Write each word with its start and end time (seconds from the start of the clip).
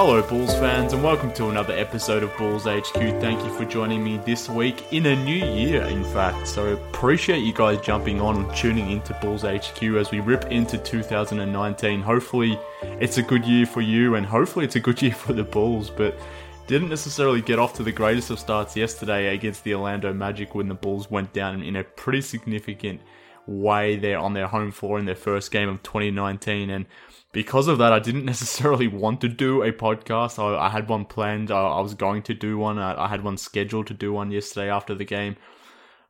Hello, 0.00 0.22
Bulls 0.22 0.54
fans, 0.54 0.92
and 0.92 1.02
welcome 1.02 1.32
to 1.32 1.48
another 1.48 1.74
episode 1.74 2.22
of 2.22 2.30
Bulls 2.36 2.66
HQ. 2.66 2.94
Thank 2.94 3.44
you 3.44 3.52
for 3.54 3.64
joining 3.64 4.04
me 4.04 4.18
this 4.18 4.48
week 4.48 4.92
in 4.92 5.06
a 5.06 5.24
new 5.24 5.44
year, 5.44 5.82
in 5.86 6.04
fact. 6.04 6.46
So, 6.46 6.74
appreciate 6.74 7.40
you 7.40 7.52
guys 7.52 7.80
jumping 7.80 8.20
on, 8.20 8.36
and 8.36 8.56
tuning 8.56 8.92
into 8.92 9.12
Bulls 9.14 9.42
HQ 9.42 9.82
as 9.82 10.12
we 10.12 10.20
rip 10.20 10.52
into 10.52 10.78
2019. 10.78 12.00
Hopefully, 12.00 12.56
it's 13.00 13.18
a 13.18 13.22
good 13.24 13.44
year 13.44 13.66
for 13.66 13.80
you, 13.80 14.14
and 14.14 14.24
hopefully, 14.24 14.64
it's 14.64 14.76
a 14.76 14.80
good 14.80 15.02
year 15.02 15.14
for 15.14 15.32
the 15.32 15.42
Bulls. 15.42 15.90
But 15.90 16.16
didn't 16.68 16.90
necessarily 16.90 17.42
get 17.42 17.58
off 17.58 17.74
to 17.74 17.82
the 17.82 17.90
greatest 17.90 18.30
of 18.30 18.38
starts 18.38 18.76
yesterday 18.76 19.34
against 19.34 19.64
the 19.64 19.74
Orlando 19.74 20.12
Magic 20.12 20.54
when 20.54 20.68
the 20.68 20.76
Bulls 20.76 21.10
went 21.10 21.32
down 21.32 21.60
in 21.60 21.74
a 21.74 21.82
pretty 21.82 22.20
significant 22.20 23.00
way 23.48 23.96
there 23.96 24.18
on 24.18 24.34
their 24.34 24.46
home 24.46 24.70
floor 24.70 25.00
in 25.00 25.06
their 25.06 25.16
first 25.16 25.50
game 25.50 25.68
of 25.68 25.82
2019. 25.82 26.70
And 26.70 26.86
because 27.32 27.68
of 27.68 27.78
that, 27.78 27.92
I 27.92 27.98
didn't 27.98 28.24
necessarily 28.26 28.88
want 28.88 29.20
to 29.22 29.28
do 29.28 29.62
a 29.62 29.72
podcast. 29.72 30.38
I, 30.38 30.66
I 30.66 30.68
had 30.68 30.88
one 30.88 31.04
planned. 31.04 31.50
I, 31.50 31.60
I, 31.60 31.80
was 31.80 31.94
going 31.94 32.22
to 32.24 32.34
do 32.34 32.58
one. 32.58 32.78
I, 32.78 33.04
I, 33.04 33.08
had 33.08 33.24
one 33.24 33.36
scheduled 33.36 33.86
to 33.88 33.94
do 33.94 34.12
one 34.12 34.30
yesterday 34.30 34.70
after 34.70 34.94
the 34.94 35.04
game. 35.04 35.36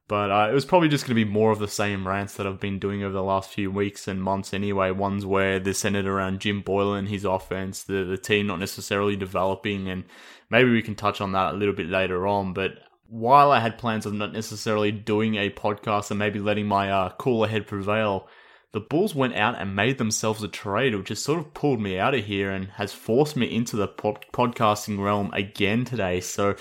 But 0.06 0.30
uh, 0.30 0.48
it 0.50 0.54
was 0.54 0.64
probably 0.64 0.88
just 0.88 1.04
going 1.04 1.18
to 1.18 1.24
be 1.24 1.30
more 1.30 1.50
of 1.50 1.58
the 1.58 1.68
same 1.68 2.08
rants 2.08 2.34
that 2.34 2.46
I've 2.46 2.60
been 2.60 2.78
doing 2.78 3.02
over 3.02 3.12
the 3.12 3.22
last 3.22 3.50
few 3.50 3.70
weeks 3.70 4.08
and 4.08 4.22
months 4.22 4.54
anyway. 4.54 4.90
Ones 4.90 5.26
where 5.26 5.60
they're 5.60 5.74
centered 5.74 6.06
around 6.06 6.40
Jim 6.40 6.62
Boylen 6.62 7.00
and 7.00 7.08
his 7.10 7.26
offense, 7.26 7.82
the, 7.82 8.04
the 8.04 8.16
team 8.16 8.46
not 8.46 8.58
necessarily 8.58 9.16
developing. 9.16 9.86
And 9.90 10.04
maybe 10.48 10.70
we 10.70 10.80
can 10.80 10.94
touch 10.94 11.20
on 11.20 11.32
that 11.32 11.52
a 11.52 11.56
little 11.58 11.74
bit 11.74 11.88
later 11.88 12.26
on. 12.26 12.54
But 12.54 12.78
while 13.06 13.50
I 13.50 13.60
had 13.60 13.76
plans 13.76 14.06
of 14.06 14.14
not 14.14 14.32
necessarily 14.32 14.92
doing 14.92 15.34
a 15.34 15.50
podcast 15.50 16.10
and 16.10 16.18
maybe 16.18 16.38
letting 16.38 16.66
my 16.66 16.90
uh, 16.90 17.10
cooler 17.10 17.48
head 17.48 17.66
prevail, 17.66 18.28
the 18.72 18.80
Bulls 18.80 19.14
went 19.14 19.34
out 19.34 19.58
and 19.58 19.74
made 19.74 19.98
themselves 19.98 20.42
a 20.42 20.48
trade, 20.48 20.94
which 20.94 21.08
has 21.08 21.22
sort 21.22 21.38
of 21.38 21.54
pulled 21.54 21.80
me 21.80 21.98
out 21.98 22.14
of 22.14 22.24
here 22.24 22.50
and 22.50 22.68
has 22.72 22.92
forced 22.92 23.36
me 23.36 23.46
into 23.54 23.76
the 23.76 23.88
pod- 23.88 24.26
podcasting 24.32 25.02
realm 25.02 25.32
again 25.32 25.84
today. 25.84 26.20
So, 26.20 26.54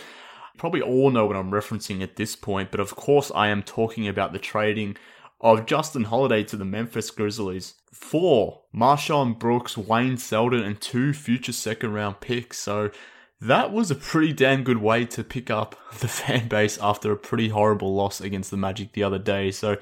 probably 0.58 0.82
all 0.82 1.12
know 1.12 1.26
what 1.26 1.36
I'm 1.36 1.52
referencing 1.52 2.02
at 2.02 2.16
this 2.16 2.36
point, 2.36 2.72
but 2.72 2.80
of 2.80 2.96
course, 2.96 3.32
I 3.36 3.50
am 3.50 3.62
talking 3.62 4.08
about 4.08 4.32
the 4.32 4.40
trading 4.40 4.96
of 5.42 5.66
Justin 5.66 6.06
Holiday 6.06 6.44
to 6.46 6.56
the 6.56 6.66
Memphis 6.66 7.12
Grizzlies 7.12 7.76
for 7.92 8.64
MarShon 8.74 9.38
Brooks, 9.38 9.78
Wayne 9.78 10.18
Selden, 10.18 10.64
and 10.64 10.80
two 10.80 11.14
future 11.14 11.52
second 11.52 11.94
round 11.94 12.22
picks. 12.22 12.58
So, 12.58 12.90
that 13.40 13.72
was 13.72 13.92
a 13.92 13.96
pretty 13.96 14.34
damn 14.34 14.64
good 14.64 14.78
way 14.78 15.06
to 15.06 15.24
pick 15.24 15.50
up 15.50 15.76
the 16.00 16.08
fan 16.08 16.48
base 16.48 16.78
after 16.80 17.12
a 17.12 17.18
pretty 17.18 17.50
horrible 17.50 17.94
loss 17.94 18.20
against 18.20 18.52
the 18.52 18.58
Magic 18.58 18.94
the 18.94 19.04
other 19.04 19.20
day. 19.20 19.52
So 19.52 19.78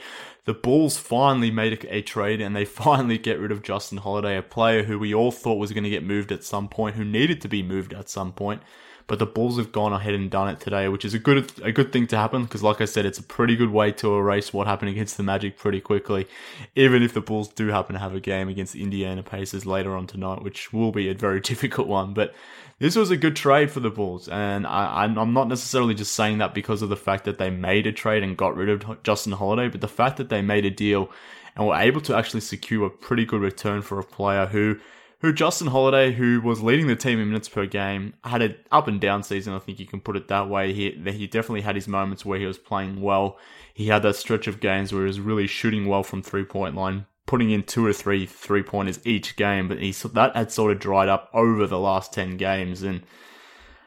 the 0.45 0.53
Bulls 0.53 0.97
finally 0.97 1.51
made 1.51 1.85
a, 1.89 2.01
trade 2.01 2.41
and 2.41 2.55
they 2.55 2.65
finally 2.85 3.17
get 3.17 3.39
rid 3.39 3.51
of 3.51 3.63
Justin 3.63 3.99
Holiday, 3.99 4.37
a 4.37 4.41
player 4.41 4.83
who 4.83 4.99
we 4.99 5.13
all 5.13 5.31
thought 5.31 5.55
was 5.55 5.71
going 5.71 5.83
to 5.83 5.89
get 5.89 6.03
moved 6.03 6.31
at 6.31 6.43
some 6.43 6.67
point, 6.67 6.95
who 6.95 7.05
needed 7.05 7.41
to 7.41 7.47
be 7.47 7.63
moved 7.63 7.93
at 7.93 8.09
some 8.09 8.31
point. 8.31 8.61
But 9.07 9.19
the 9.19 9.25
Bulls 9.25 9.57
have 9.57 9.71
gone 9.71 9.93
ahead 9.93 10.15
and 10.15 10.31
done 10.31 10.49
it 10.49 10.59
today, 10.59 10.87
which 10.87 11.05
is 11.05 11.13
a 11.13 11.19
good 11.19 11.51
a 11.61 11.71
good 11.71 11.93
thing 11.93 12.07
to 12.07 12.17
happen 12.17 12.43
because, 12.43 12.63
like 12.63 12.81
I 12.81 12.85
said, 12.85 13.05
it's 13.05 13.19
a 13.19 13.23
pretty 13.23 13.55
good 13.55 13.69
way 13.69 13.91
to 13.93 14.15
erase 14.15 14.51
what 14.51 14.65
happened 14.65 14.89
against 14.89 15.17
the 15.17 15.23
Magic 15.23 15.57
pretty 15.57 15.79
quickly. 15.79 16.27
Even 16.75 17.03
if 17.03 17.13
the 17.13 17.21
Bulls 17.21 17.49
do 17.49 17.67
happen 17.67 17.93
to 17.93 17.99
have 17.99 18.15
a 18.15 18.19
game 18.19 18.49
against 18.49 18.73
the 18.73 18.81
Indiana 18.81 19.21
Pacers 19.21 19.65
later 19.65 19.95
on 19.95 20.07
tonight, 20.07 20.41
which 20.41 20.73
will 20.73 20.91
be 20.91 21.09
a 21.09 21.13
very 21.13 21.39
difficult 21.51 21.87
one, 21.87 22.13
but 22.13 22.33
this 22.79 22.95
was 22.95 23.09
a 23.09 23.15
good 23.15 23.37
trade 23.37 23.71
for 23.71 23.79
the 23.79 23.89
Bulls, 23.89 24.27
and 24.27 24.67
I, 24.67 25.05
am 25.05 25.33
not 25.33 25.47
necessarily 25.47 25.93
just 25.93 26.11
saying 26.11 26.39
that 26.39 26.53
because 26.53 26.81
of 26.81 26.89
the 26.89 26.97
fact 26.97 27.23
that 27.23 27.37
they 27.37 27.49
made 27.49 27.87
a 27.87 27.93
trade 27.93 28.21
and 28.21 28.35
got 28.35 28.57
rid 28.57 28.67
of 28.67 29.01
Justin 29.01 29.31
Holiday, 29.31 29.69
but 29.69 29.79
the 29.79 29.87
fact 29.87 30.17
that 30.17 30.27
they 30.27 30.41
made 30.41 30.65
a 30.65 30.69
deal 30.69 31.09
and 31.55 31.65
were 31.65 31.77
able 31.77 32.01
to 32.01 32.15
actually 32.15 32.41
secure 32.41 32.85
a 32.85 32.89
pretty 32.89 33.23
good 33.23 33.39
return 33.39 33.81
for 33.81 33.97
a 33.97 34.03
player 34.03 34.47
who, 34.47 34.77
who 35.25 35.33
Justin 35.33 35.67
Holiday, 35.67 36.13
who 36.13 36.39
was 36.41 36.61
leading 36.61 36.87
the 36.87 36.95
team 36.95 37.19
in 37.19 37.27
minutes 37.27 37.49
per 37.49 37.65
game, 37.65 38.13
had 38.23 38.41
an 38.41 38.55
up 38.71 38.87
and 38.87 39.01
down 39.01 39.23
season. 39.23 39.53
I 39.53 39.59
think 39.59 39.79
you 39.79 39.85
can 39.85 39.99
put 39.99 40.15
it 40.15 40.27
that 40.29 40.49
way. 40.49 40.73
He 40.73 40.91
he 40.91 41.27
definitely 41.27 41.61
had 41.61 41.75
his 41.75 41.87
moments 41.87 42.25
where 42.25 42.39
he 42.39 42.45
was 42.45 42.57
playing 42.57 43.01
well. 43.01 43.37
He 43.73 43.87
had 43.87 44.03
that 44.03 44.15
stretch 44.15 44.47
of 44.47 44.59
games 44.59 44.93
where 44.93 45.01
he 45.01 45.07
was 45.07 45.19
really 45.19 45.47
shooting 45.47 45.85
well 45.87 46.03
from 46.03 46.21
three 46.21 46.45
point 46.45 46.75
line, 46.75 47.05
putting 47.25 47.49
in 47.51 47.63
two 47.63 47.85
or 47.85 47.93
three 47.93 48.25
three 48.25 48.63
pointers 48.63 48.99
each 49.05 49.35
game, 49.35 49.67
but 49.67 49.79
he 49.79 49.91
that 49.91 50.35
had 50.35 50.51
sort 50.51 50.71
of 50.71 50.79
dried 50.79 51.09
up 51.09 51.29
over 51.33 51.67
the 51.67 51.79
last 51.79 52.13
ten 52.13 52.37
games. 52.37 52.83
And 52.83 53.01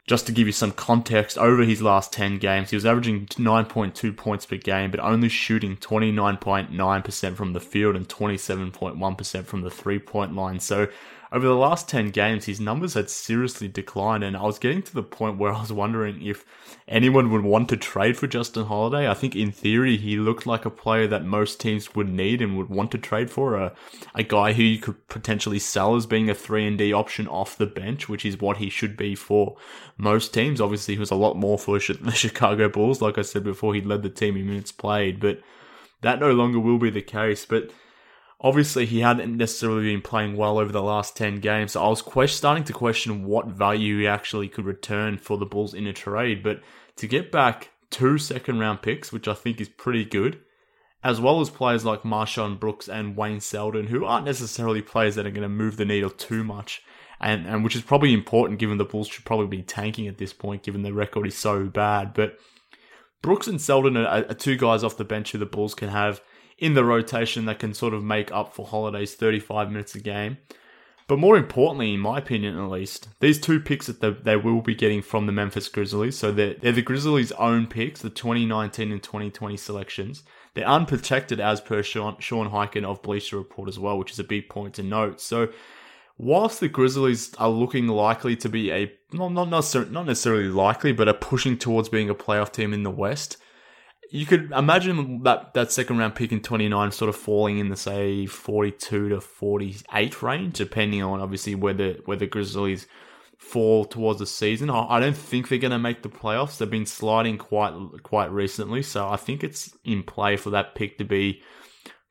just 0.06 0.26
to 0.26 0.32
give 0.32 0.46
you 0.46 0.52
some 0.52 0.72
context, 0.72 1.36
over 1.36 1.62
his 1.62 1.82
last 1.82 2.12
ten 2.12 2.38
games, 2.38 2.70
he 2.70 2.76
was 2.76 2.86
averaging 2.86 3.28
nine 3.38 3.66
point 3.66 3.94
two 3.94 4.12
points 4.12 4.46
per 4.46 4.56
game, 4.56 4.90
but 4.90 5.00
only 5.00 5.28
shooting 5.28 5.76
twenty 5.76 6.10
nine 6.10 6.36
point 6.36 6.72
nine 6.72 7.02
percent 7.02 7.36
from 7.36 7.52
the 7.52 7.60
field 7.60 7.94
and 7.94 8.08
twenty 8.08 8.38
seven 8.38 8.70
point 8.70 8.96
one 8.96 9.14
percent 9.14 9.46
from 9.46 9.60
the 9.60 9.70
three 9.70 9.98
point 9.98 10.34
line. 10.34 10.60
So 10.60 10.88
over 11.30 11.46
the 11.46 11.54
last 11.54 11.88
10 11.88 12.08
games, 12.10 12.46
his 12.46 12.60
numbers 12.60 12.94
had 12.94 13.10
seriously 13.10 13.68
declined, 13.68 14.24
and 14.24 14.36
I 14.36 14.42
was 14.42 14.58
getting 14.58 14.82
to 14.82 14.94
the 14.94 15.02
point 15.02 15.36
where 15.36 15.52
I 15.52 15.60
was 15.60 15.72
wondering 15.72 16.22
if 16.22 16.44
anyone 16.86 17.30
would 17.30 17.42
want 17.42 17.68
to 17.68 17.76
trade 17.76 18.16
for 18.16 18.26
Justin 18.26 18.64
Holiday. 18.64 19.08
I 19.08 19.14
think 19.14 19.36
in 19.36 19.52
theory, 19.52 19.98
he 19.98 20.16
looked 20.16 20.46
like 20.46 20.64
a 20.64 20.70
player 20.70 21.06
that 21.06 21.24
most 21.24 21.60
teams 21.60 21.94
would 21.94 22.08
need 22.08 22.40
and 22.40 22.56
would 22.56 22.70
want 22.70 22.90
to 22.92 22.98
trade 22.98 23.30
for, 23.30 23.56
a, 23.56 23.74
a 24.14 24.22
guy 24.22 24.54
who 24.54 24.62
you 24.62 24.78
could 24.78 25.06
potentially 25.08 25.58
sell 25.58 25.96
as 25.96 26.06
being 26.06 26.30
a 26.30 26.34
3 26.34 26.66
and 26.66 26.78
D 26.78 26.92
option 26.94 27.28
off 27.28 27.58
the 27.58 27.66
bench, 27.66 28.08
which 28.08 28.24
is 28.24 28.40
what 28.40 28.56
he 28.56 28.70
should 28.70 28.96
be 28.96 29.14
for 29.14 29.56
most 29.98 30.32
teams. 30.32 30.62
Obviously, 30.62 30.94
he 30.94 31.00
was 31.00 31.10
a 31.10 31.16
lot 31.16 31.36
more 31.36 31.58
for 31.58 31.78
the 32.00 32.10
Chicago 32.12 32.70
Bulls. 32.70 33.02
Like 33.02 33.18
I 33.18 33.22
said 33.22 33.44
before, 33.44 33.74
he 33.74 33.82
led 33.82 34.02
the 34.02 34.08
team 34.08 34.36
in 34.36 34.46
minutes 34.46 34.72
played, 34.72 35.20
but 35.20 35.40
that 36.00 36.20
no 36.20 36.32
longer 36.32 36.58
will 36.58 36.78
be 36.78 36.90
the 36.90 37.02
case. 37.02 37.44
But 37.44 37.70
Obviously, 38.40 38.86
he 38.86 39.00
hadn't 39.00 39.36
necessarily 39.36 39.92
been 39.92 40.00
playing 40.00 40.36
well 40.36 40.58
over 40.58 40.70
the 40.70 40.82
last 40.82 41.16
10 41.16 41.40
games, 41.40 41.72
so 41.72 41.82
I 41.82 41.88
was 41.88 42.02
que- 42.02 42.28
starting 42.28 42.62
to 42.64 42.72
question 42.72 43.24
what 43.24 43.46
value 43.46 43.98
he 43.98 44.06
actually 44.06 44.48
could 44.48 44.64
return 44.64 45.18
for 45.18 45.36
the 45.36 45.46
Bulls 45.46 45.74
in 45.74 45.88
a 45.88 45.92
trade. 45.92 46.42
But 46.42 46.60
to 46.96 47.08
get 47.08 47.32
back 47.32 47.70
two 47.90 48.16
second 48.16 48.60
round 48.60 48.80
picks, 48.80 49.12
which 49.12 49.26
I 49.26 49.34
think 49.34 49.60
is 49.60 49.68
pretty 49.68 50.04
good, 50.04 50.40
as 51.02 51.20
well 51.20 51.40
as 51.40 51.50
players 51.50 51.84
like 51.84 52.02
MarShon 52.02 52.60
Brooks 52.60 52.88
and 52.88 53.16
Wayne 53.16 53.40
Selden, 53.40 53.88
who 53.88 54.04
aren't 54.04 54.26
necessarily 54.26 54.82
players 54.82 55.16
that 55.16 55.26
are 55.26 55.30
going 55.30 55.42
to 55.42 55.48
move 55.48 55.76
the 55.76 55.84
needle 55.84 56.10
too 56.10 56.44
much, 56.44 56.82
and, 57.20 57.44
and 57.44 57.64
which 57.64 57.74
is 57.74 57.82
probably 57.82 58.12
important 58.12 58.60
given 58.60 58.78
the 58.78 58.84
Bulls 58.84 59.08
should 59.08 59.24
probably 59.24 59.48
be 59.48 59.62
tanking 59.62 60.06
at 60.06 60.18
this 60.18 60.32
point, 60.32 60.62
given 60.62 60.82
the 60.82 60.92
record 60.92 61.26
is 61.26 61.36
so 61.36 61.66
bad. 61.66 62.14
But 62.14 62.38
Brooks 63.20 63.48
and 63.48 63.60
Selden 63.60 63.96
are, 63.96 64.06
are 64.06 64.34
two 64.34 64.56
guys 64.56 64.84
off 64.84 64.96
the 64.96 65.04
bench 65.04 65.32
who 65.32 65.38
the 65.38 65.46
Bulls 65.46 65.74
can 65.74 65.88
have 65.88 66.20
in 66.58 66.74
the 66.74 66.84
rotation 66.84 67.44
that 67.46 67.58
can 67.58 67.72
sort 67.72 67.94
of 67.94 68.02
make 68.02 68.32
up 68.32 68.54
for 68.54 68.66
Holiday's 68.66 69.14
35 69.14 69.70
minutes 69.70 69.94
a 69.94 70.00
game. 70.00 70.38
But 71.06 71.18
more 71.18 71.38
importantly, 71.38 71.94
in 71.94 72.00
my 72.00 72.18
opinion 72.18 72.58
at 72.58 72.68
least, 72.68 73.08
these 73.20 73.40
two 73.40 73.60
picks 73.60 73.86
that 73.86 74.00
they, 74.00 74.10
they 74.10 74.36
will 74.36 74.60
be 74.60 74.74
getting 74.74 75.00
from 75.00 75.24
the 75.24 75.32
Memphis 75.32 75.68
Grizzlies, 75.68 76.18
so 76.18 76.30
they're, 76.30 76.54
they're 76.54 76.72
the 76.72 76.82
Grizzlies' 76.82 77.32
own 77.32 77.66
picks, 77.66 78.02
the 78.02 78.10
2019 78.10 78.92
and 78.92 79.02
2020 79.02 79.56
selections. 79.56 80.22
They're 80.52 80.66
unprotected 80.66 81.40
as 81.40 81.62
per 81.62 81.82
Sean, 81.82 82.18
Sean 82.18 82.46
of 82.84 83.02
Bleacher 83.02 83.38
Report 83.38 83.70
as 83.70 83.78
well, 83.78 83.98
which 83.98 84.12
is 84.12 84.18
a 84.18 84.24
big 84.24 84.50
point 84.50 84.74
to 84.74 84.82
note. 84.82 85.22
So, 85.22 85.48
whilst 86.18 86.60
the 86.60 86.68
Grizzlies 86.68 87.34
are 87.36 87.48
looking 87.48 87.86
likely 87.86 88.36
to 88.36 88.48
be 88.50 88.70
a, 88.70 88.92
not, 89.10 89.32
not, 89.32 89.48
necessarily, 89.48 89.90
not 89.90 90.04
necessarily 90.04 90.48
likely, 90.48 90.92
but 90.92 91.08
are 91.08 91.14
pushing 91.14 91.56
towards 91.56 91.88
being 91.88 92.10
a 92.10 92.14
playoff 92.14 92.52
team 92.52 92.74
in 92.74 92.82
the 92.82 92.90
West, 92.90 93.38
you 94.10 94.26
could 94.26 94.50
imagine 94.52 95.22
that 95.22 95.54
that 95.54 95.70
second 95.72 95.98
round 95.98 96.14
pick 96.14 96.32
in 96.32 96.40
29 96.40 96.92
sort 96.92 97.08
of 97.08 97.16
falling 97.16 97.58
in 97.58 97.68
the 97.68 97.76
say 97.76 98.26
42 98.26 99.10
to 99.10 99.20
48 99.20 100.22
range 100.22 100.58
depending 100.58 101.02
on 101.02 101.20
obviously 101.20 101.54
where 101.54 101.74
the 101.74 102.00
where 102.04 102.16
the 102.16 102.26
Grizzlies 102.26 102.86
fall 103.36 103.84
towards 103.84 104.18
the 104.18 104.26
season. 104.26 104.68
I 104.68 104.98
don't 104.98 105.16
think 105.16 105.48
they're 105.48 105.58
going 105.58 105.70
to 105.70 105.78
make 105.78 106.02
the 106.02 106.08
playoffs. 106.08 106.58
They've 106.58 106.68
been 106.68 106.86
sliding 106.86 107.38
quite 107.38 107.72
quite 108.02 108.32
recently, 108.32 108.82
so 108.82 109.08
I 109.08 109.16
think 109.16 109.44
it's 109.44 109.74
in 109.84 110.02
play 110.02 110.36
for 110.36 110.50
that 110.50 110.74
pick 110.74 110.98
to 110.98 111.04
be 111.04 111.42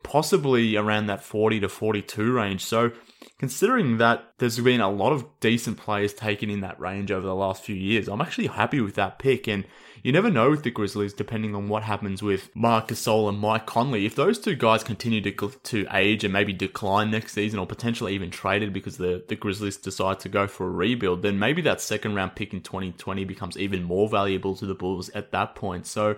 possibly 0.07 0.77
around 0.77 1.07
that 1.07 1.21
40 1.21 1.59
to 1.59 1.69
42 1.69 2.31
range. 2.31 2.63
So 2.63 2.91
considering 3.39 3.97
that 3.97 4.23
there's 4.37 4.57
been 4.57 4.79
a 4.79 4.89
lot 4.89 5.11
of 5.11 5.25
decent 5.41 5.77
players 5.77 6.13
taken 6.13 6.49
in 6.49 6.61
that 6.61 6.79
range 6.79 7.11
over 7.11 7.27
the 7.27 7.35
last 7.35 7.61
few 7.61 7.75
years, 7.75 8.07
I'm 8.07 8.21
actually 8.21 8.47
happy 8.47 8.79
with 8.79 8.95
that 8.95 9.19
pick. 9.19 9.49
And 9.49 9.65
you 10.03 10.13
never 10.13 10.29
know 10.29 10.49
with 10.49 10.63
the 10.63 10.71
Grizzlies, 10.71 11.13
depending 11.13 11.55
on 11.55 11.67
what 11.67 11.83
happens 11.83 12.23
with 12.23 12.49
Marc 12.55 12.87
Gasol 12.87 13.27
and 13.27 13.37
Mike 13.37 13.65
Conley. 13.65 14.05
If 14.05 14.15
those 14.15 14.39
two 14.39 14.55
guys 14.55 14.81
continue 14.81 15.19
to 15.19 15.49
to 15.49 15.85
age 15.91 16.23
and 16.23 16.31
maybe 16.31 16.53
decline 16.53 17.11
next 17.11 17.33
season, 17.33 17.59
or 17.59 17.67
potentially 17.67 18.13
even 18.13 18.31
traded 18.31 18.71
because 18.71 18.95
the 18.95 19.25
the 19.27 19.35
Grizzlies 19.35 19.75
decide 19.75 20.21
to 20.21 20.29
go 20.29 20.47
for 20.47 20.67
a 20.67 20.71
rebuild, 20.71 21.21
then 21.21 21.37
maybe 21.37 21.61
that 21.63 21.81
second 21.81 22.15
round 22.15 22.35
pick 22.35 22.53
in 22.53 22.61
2020 22.61 23.25
becomes 23.25 23.57
even 23.57 23.83
more 23.83 24.07
valuable 24.07 24.55
to 24.55 24.65
the 24.65 24.75
Bulls 24.75 25.09
at 25.09 25.31
that 25.33 25.55
point. 25.55 25.85
So. 25.85 26.15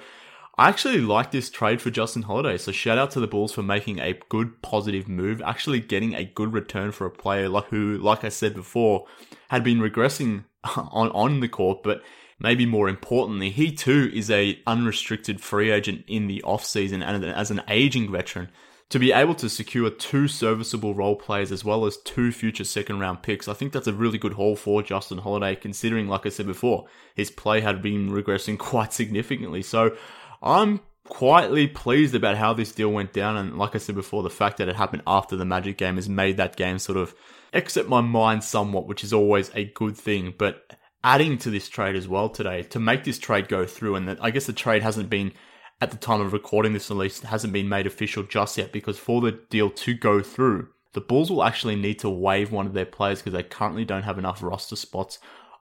I 0.60 0.68
actually 0.68 1.00
like 1.00 1.32
this 1.32 1.50
trade 1.50 1.82
for 1.82 1.90
Justin 1.90 2.24
Holiday. 2.24 2.58
So 2.58 2.74
shout 2.74 2.98
out 2.98 3.12
to 3.12 3.22
the 3.22 3.28
Bulls 3.28 3.54
for 3.54 3.64
making 3.64 4.02
a 4.02 4.20
good 4.28 4.62
positive 4.62 5.08
move, 5.08 5.42
actually 5.42 5.80
getting 5.80 6.14
a 6.14 6.26
good 6.26 6.52
return 6.52 6.92
for 6.92 7.08
a 7.08 7.10
player 7.10 7.48
like 7.48 7.68
who, 7.68 7.98
like 7.98 8.26
I 8.26 8.30
said 8.30 8.56
before, 8.56 9.06
had 9.48 9.64
been 9.64 9.80
regressing 9.80 10.44
on 10.76 11.12
on 11.12 11.40
the 11.40 11.48
court, 11.48 11.82
but 11.82 12.04
maybe 12.42 12.66
more 12.66 12.90
importantly, 12.90 13.52
he 13.52 13.72
too 13.72 14.12
is 14.14 14.30
a 14.30 14.60
unrestricted 14.68 15.40
free 15.40 15.72
agent 15.72 16.04
in 16.10 16.28
the 16.28 16.44
offseason 16.46 17.02
and 17.06 17.24
as 17.24 17.52
an 17.52 17.62
aging 17.70 18.12
veteran. 18.12 18.50
To 18.90 19.00
be 19.00 19.14
able 19.14 19.36
to 19.36 19.50
secure 19.50 19.90
two 19.90 20.28
serviceable 20.28 20.94
role 20.94 21.16
players 21.16 21.54
as 21.54 21.64
well 21.64 21.86
as 21.86 21.96
two 21.96 22.34
future 22.34 22.66
second 22.66 23.00
round 23.00 23.22
picks, 23.22 23.48
I 23.48 23.54
think 23.54 23.72
that's 23.72 23.88
a 23.88 23.94
really 23.94 24.18
good 24.18 24.34
haul 24.34 24.58
for 24.58 24.84
Justin 24.84 25.20
Holiday, 25.20 25.56
considering, 25.56 26.10
like 26.10 26.26
I 26.26 26.30
said 26.30 26.48
before, 26.48 26.88
his 27.16 27.32
play 27.32 27.62
had 27.62 27.82
been 27.82 28.10
regressing 28.10 28.58
quite 28.58 28.92
significantly. 28.92 29.62
So 29.62 29.96
I'm 30.42 30.82
quietly 31.06 31.68
pleased 31.68 32.16
about 32.16 32.38
how 32.38 32.54
this 32.54 32.72
deal 32.72 32.92
went 32.92 33.14
down. 33.14 33.38
And 33.38 33.58
like 33.58 33.76
I 33.76 33.80
said 33.80 33.96
before, 33.96 34.24
the 34.24 34.30
fact 34.30 34.58
that 34.58 34.70
it 34.70 34.76
happened 34.76 35.04
after 35.06 35.36
the 35.36 35.46
Magic 35.46 35.78
game 35.78 35.96
has 35.96 36.08
made 36.08 36.38
that 36.38 36.56
game 36.56 36.80
sort 36.80 36.98
of 36.98 37.14
exit 37.52 37.90
my 37.90 38.02
mind 38.02 38.44
somewhat, 38.44 38.88
which 38.88 39.04
is 39.04 39.14
always 39.14 39.52
a 39.56 39.66
good 39.66 39.98
thing. 39.98 40.34
But 40.38 40.76
adding 41.04 41.38
to 41.40 41.50
this 41.50 41.70
trade 41.70 41.96
as 41.96 42.08
well 42.08 42.30
today 42.30 42.64
to 42.64 42.80
make 42.80 43.04
this 43.04 43.20
trade 43.20 43.48
go 43.48 43.66
through. 43.66 43.96
And 43.96 44.08
that 44.08 44.20
I 44.22 44.32
guess 44.32 44.46
the 44.46 44.54
trade 44.54 44.84
hasn't 44.84 45.10
been 45.10 45.34
at 45.82 45.92
the 45.92 45.98
time 45.98 46.22
of 46.22 46.34
recording 46.34 46.74
this, 46.74 46.92
at 46.92 46.98
least, 46.98 47.24
hasn't 47.24 47.54
been 47.54 47.70
made 47.70 47.88
official 47.88 48.24
just 48.24 48.58
yet 48.58 48.72
because 48.72 49.00
for 49.00 49.22
the 49.22 49.32
deal 49.50 49.70
to 49.70 49.94
go 49.94 50.22
through, 50.22 50.70
the 50.94 51.02
Bulls 51.02 51.30
will 51.30 51.44
actually 51.44 51.76
need 51.76 52.00
to 52.00 52.10
waive 52.10 52.52
one 52.52 52.66
of 52.66 52.74
their 52.74 52.86
players 52.86 53.20
because 53.20 53.34
they 53.34 53.44
currently 53.44 53.86
don't 53.86 54.04
have 54.04 54.18
enough 54.18 54.44
roster 54.44 54.76
spots 54.76 55.20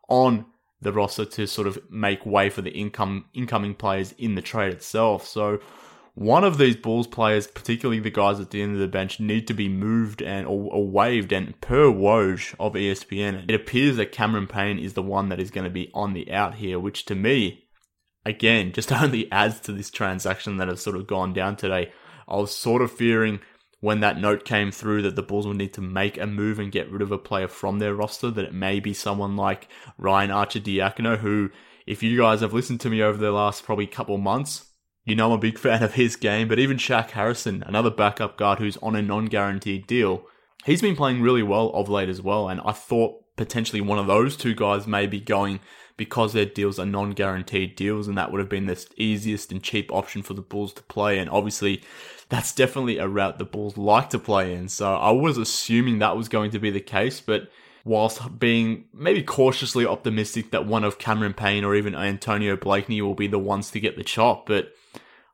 on 0.08 0.46
the 0.80 0.92
roster 0.92 1.24
to 1.24 1.46
sort 1.46 1.66
of 1.66 1.78
make 1.90 2.24
way 2.24 2.50
for 2.50 2.62
the 2.62 2.70
income 2.70 3.24
incoming 3.34 3.74
players 3.74 4.12
in 4.18 4.34
the 4.34 4.42
trade 4.42 4.72
itself. 4.72 5.26
So 5.26 5.60
one 6.18 6.42
of 6.42 6.58
these 6.58 6.74
Bulls 6.74 7.06
players, 7.06 7.46
particularly 7.46 8.00
the 8.00 8.10
guys 8.10 8.40
at 8.40 8.50
the 8.50 8.60
end 8.60 8.74
of 8.74 8.80
the 8.80 8.88
bench, 8.88 9.20
need 9.20 9.46
to 9.46 9.54
be 9.54 9.68
moved 9.68 10.20
and 10.20 10.48
or, 10.48 10.68
or 10.72 10.88
waived. 10.88 11.32
And 11.32 11.60
per 11.60 11.84
Woj 11.84 12.56
of 12.58 12.72
ESPN, 12.72 13.44
it 13.48 13.54
appears 13.54 13.96
that 13.96 14.10
Cameron 14.10 14.48
Payne 14.48 14.80
is 14.80 14.94
the 14.94 15.02
one 15.02 15.28
that 15.28 15.38
is 15.38 15.52
going 15.52 15.62
to 15.62 15.70
be 15.70 15.92
on 15.94 16.14
the 16.14 16.32
out 16.32 16.56
here, 16.56 16.80
which 16.80 17.04
to 17.04 17.14
me, 17.14 17.68
again, 18.24 18.72
just 18.72 18.90
only 19.02 19.30
adds 19.30 19.60
to 19.60 19.72
this 19.72 19.90
transaction 19.90 20.56
that 20.56 20.66
has 20.66 20.80
sort 20.80 20.96
of 20.96 21.06
gone 21.06 21.32
down 21.32 21.54
today. 21.54 21.92
I 22.26 22.36
was 22.36 22.54
sort 22.54 22.82
of 22.82 22.90
fearing 22.90 23.38
when 23.80 24.00
that 24.00 24.20
note 24.20 24.44
came 24.44 24.70
through 24.70 25.02
that 25.02 25.14
the 25.14 25.22
Bulls 25.22 25.46
would 25.46 25.56
need 25.56 25.74
to 25.74 25.80
make 25.80 26.18
a 26.18 26.26
move 26.26 26.58
and 26.58 26.72
get 26.72 26.90
rid 26.90 27.02
of 27.02 27.12
a 27.12 27.18
player 27.18 27.48
from 27.48 27.78
their 27.78 27.94
roster, 27.94 28.30
that 28.30 28.44
it 28.44 28.54
may 28.54 28.80
be 28.80 28.92
someone 28.92 29.36
like 29.36 29.68
Ryan 29.96 30.30
Arcidiacono, 30.30 31.18
who, 31.18 31.50
if 31.86 32.02
you 32.02 32.18
guys 32.18 32.40
have 32.40 32.52
listened 32.52 32.80
to 32.80 32.90
me 32.90 33.02
over 33.02 33.18
the 33.18 33.30
last 33.30 33.64
probably 33.64 33.86
couple 33.86 34.18
months, 34.18 34.72
you 35.04 35.14
know 35.14 35.26
I'm 35.26 35.32
a 35.32 35.38
big 35.38 35.58
fan 35.60 35.82
of 35.82 35.94
his 35.94 36.16
game, 36.16 36.48
but 36.48 36.58
even 36.58 36.76
Shaq 36.76 37.10
Harrison, 37.10 37.62
another 37.66 37.90
backup 37.90 38.36
guard 38.36 38.58
who's 38.58 38.76
on 38.78 38.96
a 38.96 39.02
non-guaranteed 39.02 39.86
deal, 39.86 40.24
he's 40.64 40.82
been 40.82 40.96
playing 40.96 41.22
really 41.22 41.42
well 41.42 41.70
of 41.70 41.88
late 41.88 42.08
as 42.08 42.20
well. 42.20 42.48
And 42.48 42.60
I 42.64 42.72
thought 42.72 43.22
potentially 43.36 43.80
one 43.80 43.98
of 43.98 44.08
those 44.08 44.36
two 44.36 44.54
guys 44.54 44.86
may 44.88 45.06
be 45.06 45.20
going 45.20 45.60
because 45.98 46.32
their 46.32 46.46
deals 46.46 46.78
are 46.78 46.86
non-guaranteed 46.86 47.76
deals, 47.76 48.08
and 48.08 48.16
that 48.16 48.32
would 48.32 48.38
have 48.38 48.48
been 48.48 48.66
the 48.66 48.86
easiest 48.96 49.52
and 49.52 49.62
cheap 49.62 49.92
option 49.92 50.22
for 50.22 50.32
the 50.32 50.40
Bulls 50.40 50.72
to 50.72 50.82
play. 50.84 51.18
And 51.18 51.28
obviously, 51.28 51.82
that's 52.30 52.54
definitely 52.54 52.96
a 52.96 53.06
route 53.06 53.38
the 53.38 53.44
Bulls 53.44 53.76
like 53.76 54.08
to 54.10 54.18
play 54.18 54.54
in. 54.54 54.68
So 54.68 54.94
I 54.94 55.10
was 55.10 55.36
assuming 55.36 55.98
that 55.98 56.16
was 56.16 56.30
going 56.30 56.52
to 56.52 56.58
be 56.58 56.70
the 56.70 56.80
case, 56.80 57.20
but 57.20 57.50
whilst 57.84 58.38
being 58.38 58.84
maybe 58.94 59.22
cautiously 59.22 59.84
optimistic 59.84 60.50
that 60.52 60.66
one 60.66 60.84
of 60.84 60.98
Cameron 60.98 61.34
Payne 61.34 61.64
or 61.64 61.74
even 61.74 61.94
Antonio 61.94 62.56
Blakeney 62.56 63.02
will 63.02 63.14
be 63.14 63.26
the 63.26 63.38
ones 63.38 63.70
to 63.72 63.80
get 63.80 63.96
the 63.96 64.04
chop, 64.04 64.46
but 64.46 64.72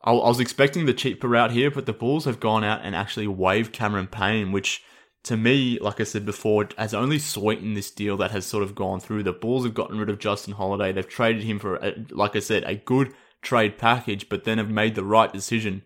I, 0.03 0.13
was 0.13 0.41
expecting 0.41 0.87
the 0.87 0.95
cheaper 0.95 1.29
route 1.29 1.51
here, 1.51 1.71
but 1.71 1.87
the 1.87 1.93
Bulls 1.93 2.25
have 2.25 2.41
gone 2.41 2.65
out 2.65 2.81
and 2.83 2.95
actually 2.95 3.27
waived 3.27 3.73
Cameron 3.73 4.07
Payne, 4.07 4.53
which 4.53 4.83
to 5.25 5.37
me, 5.37 5.79
like 5.81 6.01
I 6.01 6.05
said 6.05 6.25
before, 6.25 6.69
has 6.79 6.95
only 6.95 7.19
sweetened 7.19 7.77
this 7.77 7.91
deal 7.91 8.17
that 8.19 8.31
has 8.31 8.47
sort 8.47 8.63
of 8.63 8.75
gone 8.75 9.01
through. 9.01 9.23
The 9.23 9.33
Bulls 9.33 9.65
have 9.65 9.75
gotten 9.75 9.99
rid 9.99 10.11
of 10.11 10.19
Justin 10.19 10.55
Holiday. 10.55 10.93
They've 10.93 11.09
traded 11.09 11.45
him 11.45 11.59
for, 11.59 11.77
a, 11.77 11.95
like 12.11 12.37
I 12.37 12.41
said, 12.41 12.63
a 12.65 12.77
good 12.77 13.13
trade 13.41 13.79
package, 13.79 14.29
but 14.29 14.45
then 14.45 14.59
have 14.59 14.71
made 14.71 14.95
the 14.95 15.05
right 15.05 15.33
decision 15.33 15.83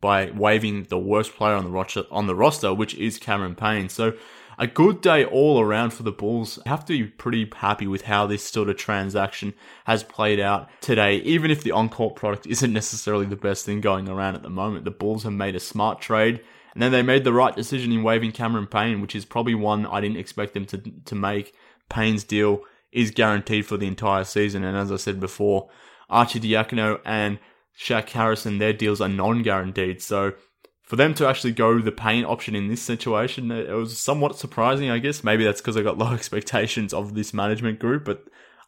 by 0.00 0.32
waiving 0.32 0.84
the 0.84 0.98
worst 0.98 1.34
player 1.36 1.54
on 1.54 1.64
the 1.64 1.70
roster, 1.70 2.04
on 2.10 2.26
the 2.26 2.34
roster, 2.34 2.74
which 2.74 2.94
is 2.94 3.18
Cameron 3.18 3.54
Payne. 3.54 3.88
So 3.88 4.14
a 4.58 4.66
good 4.66 5.00
day 5.00 5.24
all 5.24 5.60
around 5.60 5.90
for 5.90 6.02
the 6.02 6.10
Bulls. 6.10 6.58
I 6.66 6.70
have 6.70 6.84
to 6.86 6.92
be 6.92 7.04
pretty 7.04 7.50
happy 7.54 7.86
with 7.86 8.02
how 8.02 8.26
this 8.26 8.42
sort 8.42 8.68
of 8.68 8.76
transaction 8.76 9.54
has 9.84 10.02
played 10.02 10.40
out 10.40 10.68
today. 10.80 11.16
Even 11.18 11.52
if 11.52 11.62
the 11.62 11.70
on-court 11.70 12.16
product 12.16 12.46
isn't 12.48 12.72
necessarily 12.72 13.26
the 13.26 13.36
best 13.36 13.64
thing 13.64 13.80
going 13.80 14.08
around 14.08 14.34
at 14.34 14.42
the 14.42 14.50
moment, 14.50 14.84
the 14.84 14.90
Bulls 14.90 15.22
have 15.22 15.32
made 15.32 15.54
a 15.54 15.60
smart 15.60 16.00
trade. 16.00 16.40
And 16.72 16.82
then 16.82 16.92
they 16.92 17.02
made 17.02 17.24
the 17.24 17.32
right 17.32 17.54
decision 17.54 17.92
in 17.92 18.02
waiving 18.02 18.32
Cameron 18.32 18.66
Payne, 18.66 19.00
which 19.00 19.14
is 19.14 19.24
probably 19.24 19.54
one 19.54 19.86
I 19.86 20.00
didn't 20.00 20.16
expect 20.16 20.54
them 20.54 20.64
to, 20.66 20.78
to 20.78 21.14
make. 21.14 21.54
Payne's 21.88 22.24
deal 22.24 22.62
is 22.90 23.10
guaranteed 23.10 23.66
for 23.66 23.76
the 23.76 23.86
entire 23.86 24.24
season. 24.24 24.64
And 24.64 24.76
as 24.76 24.90
I 24.90 24.96
said 24.96 25.20
before, 25.20 25.68
Arcidiacono 26.10 27.00
and 27.04 27.38
Shaq 27.78 28.08
Harrison, 28.10 28.58
their 28.58 28.72
deals 28.72 29.00
are 29.00 29.08
non-guaranteed. 29.08 30.02
So 30.02 30.32
for 30.82 30.96
them 30.96 31.14
to 31.14 31.26
actually 31.26 31.52
go 31.52 31.78
the 31.78 31.92
Payne 31.92 32.24
option 32.24 32.54
in 32.54 32.68
this 32.68 32.82
situation, 32.82 33.50
it 33.50 33.70
was 33.70 33.98
somewhat 33.98 34.38
surprising, 34.38 34.90
I 34.90 34.98
guess. 34.98 35.24
Maybe 35.24 35.44
that's 35.44 35.60
because 35.60 35.76
I 35.76 35.82
got 35.82 35.98
low 35.98 36.12
expectations 36.14 36.92
of 36.92 37.14
this 37.14 37.32
management 37.32 37.78
group, 37.78 38.04
but 38.04 38.24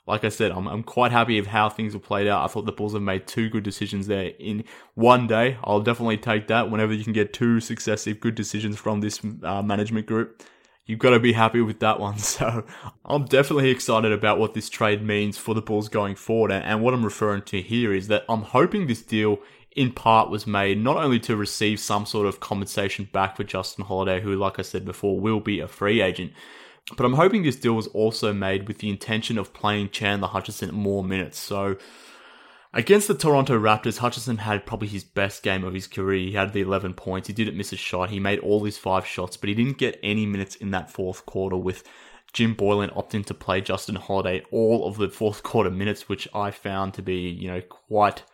like 0.06 0.24
I 0.24 0.28
said, 0.28 0.52
I'm, 0.52 0.66
I'm 0.66 0.82
quite 0.82 1.12
happy 1.12 1.38
of 1.38 1.46
how 1.46 1.70
things 1.70 1.94
have 1.94 2.02
played 2.02 2.26
out. 2.26 2.44
I 2.44 2.52
thought 2.52 2.66
the 2.66 2.72
Bulls 2.72 2.92
have 2.92 3.02
made 3.02 3.26
two 3.26 3.48
good 3.48 3.62
decisions 3.62 4.06
there 4.06 4.32
in 4.38 4.64
one 4.94 5.26
day. 5.26 5.56
I'll 5.64 5.80
definitely 5.80 6.18
take 6.18 6.48
that 6.48 6.70
whenever 6.70 6.92
you 6.92 7.04
can 7.04 7.14
get 7.14 7.32
two 7.32 7.60
successive 7.60 8.20
good 8.20 8.34
decisions 8.34 8.78
from 8.78 9.00
this 9.00 9.20
uh, 9.42 9.62
management 9.62 10.06
group. 10.06 10.42
You've 10.86 10.98
got 10.98 11.10
to 11.10 11.20
be 11.20 11.32
happy 11.32 11.62
with 11.62 11.80
that 11.80 12.00
one. 12.00 12.18
So 12.18 12.64
I'm 13.04 13.24
definitely 13.24 13.70
excited 13.70 14.12
about 14.12 14.38
what 14.38 14.54
this 14.54 14.68
trade 14.68 15.02
means 15.02 15.38
for 15.38 15.54
the 15.54 15.62
Bulls 15.62 15.88
going 15.88 16.16
forward. 16.16 16.52
And 16.52 16.82
what 16.82 16.92
I'm 16.92 17.04
referring 17.04 17.42
to 17.42 17.62
here 17.62 17.92
is 17.92 18.08
that 18.08 18.24
I'm 18.28 18.42
hoping 18.42 18.86
this 18.86 19.02
deal 19.02 19.38
in 19.74 19.92
part 19.92 20.30
was 20.30 20.46
made 20.46 20.78
not 20.78 20.96
only 20.96 21.18
to 21.20 21.36
receive 21.36 21.80
some 21.80 22.06
sort 22.06 22.26
of 22.26 22.40
compensation 22.40 23.08
back 23.12 23.36
for 23.36 23.44
Justin 23.44 23.84
Holiday, 23.84 24.20
who, 24.20 24.34
like 24.36 24.58
I 24.58 24.62
said 24.62 24.84
before, 24.84 25.18
will 25.18 25.40
be 25.40 25.60
a 25.60 25.68
free 25.68 26.00
agent, 26.00 26.32
but 26.96 27.06
I'm 27.06 27.14
hoping 27.14 27.42
this 27.42 27.56
deal 27.56 27.74
was 27.74 27.86
also 27.88 28.32
made 28.32 28.68
with 28.68 28.78
the 28.78 28.90
intention 28.90 29.38
of 29.38 29.54
playing 29.54 29.90
Chandler 29.90 30.28
Hutchinson 30.28 30.74
more 30.74 31.02
minutes. 31.02 31.38
So, 31.38 31.76
against 32.74 33.08
the 33.08 33.14
Toronto 33.14 33.58
Raptors, 33.58 33.98
Hutchinson 33.98 34.38
had 34.38 34.66
probably 34.66 34.88
his 34.88 35.04
best 35.04 35.42
game 35.42 35.64
of 35.64 35.72
his 35.72 35.86
career. 35.86 36.26
He 36.26 36.32
had 36.32 36.52
the 36.52 36.60
11 36.60 36.94
points. 36.94 37.28
He 37.28 37.34
didn't 37.34 37.56
miss 37.56 37.72
a 37.72 37.76
shot. 37.76 38.10
He 38.10 38.20
made 38.20 38.38
all 38.40 38.64
his 38.64 38.76
five 38.76 39.06
shots, 39.06 39.36
but 39.36 39.48
he 39.48 39.54
didn't 39.54 39.78
get 39.78 39.98
any 40.02 40.26
minutes 40.26 40.56
in 40.56 40.72
that 40.72 40.90
fourth 40.90 41.24
quarter 41.24 41.56
with 41.56 41.84
Jim 42.34 42.54
Boylen 42.54 42.94
opting 42.94 43.24
to 43.26 43.34
play 43.34 43.62
Justin 43.62 43.94
Holiday 43.94 44.42
all 44.50 44.86
of 44.86 44.98
the 44.98 45.08
fourth 45.08 45.42
quarter 45.42 45.70
minutes, 45.70 46.08
which 46.08 46.28
I 46.34 46.50
found 46.50 46.92
to 46.94 47.02
be, 47.02 47.28
you 47.28 47.48
know, 47.48 47.62
quite 47.62 48.24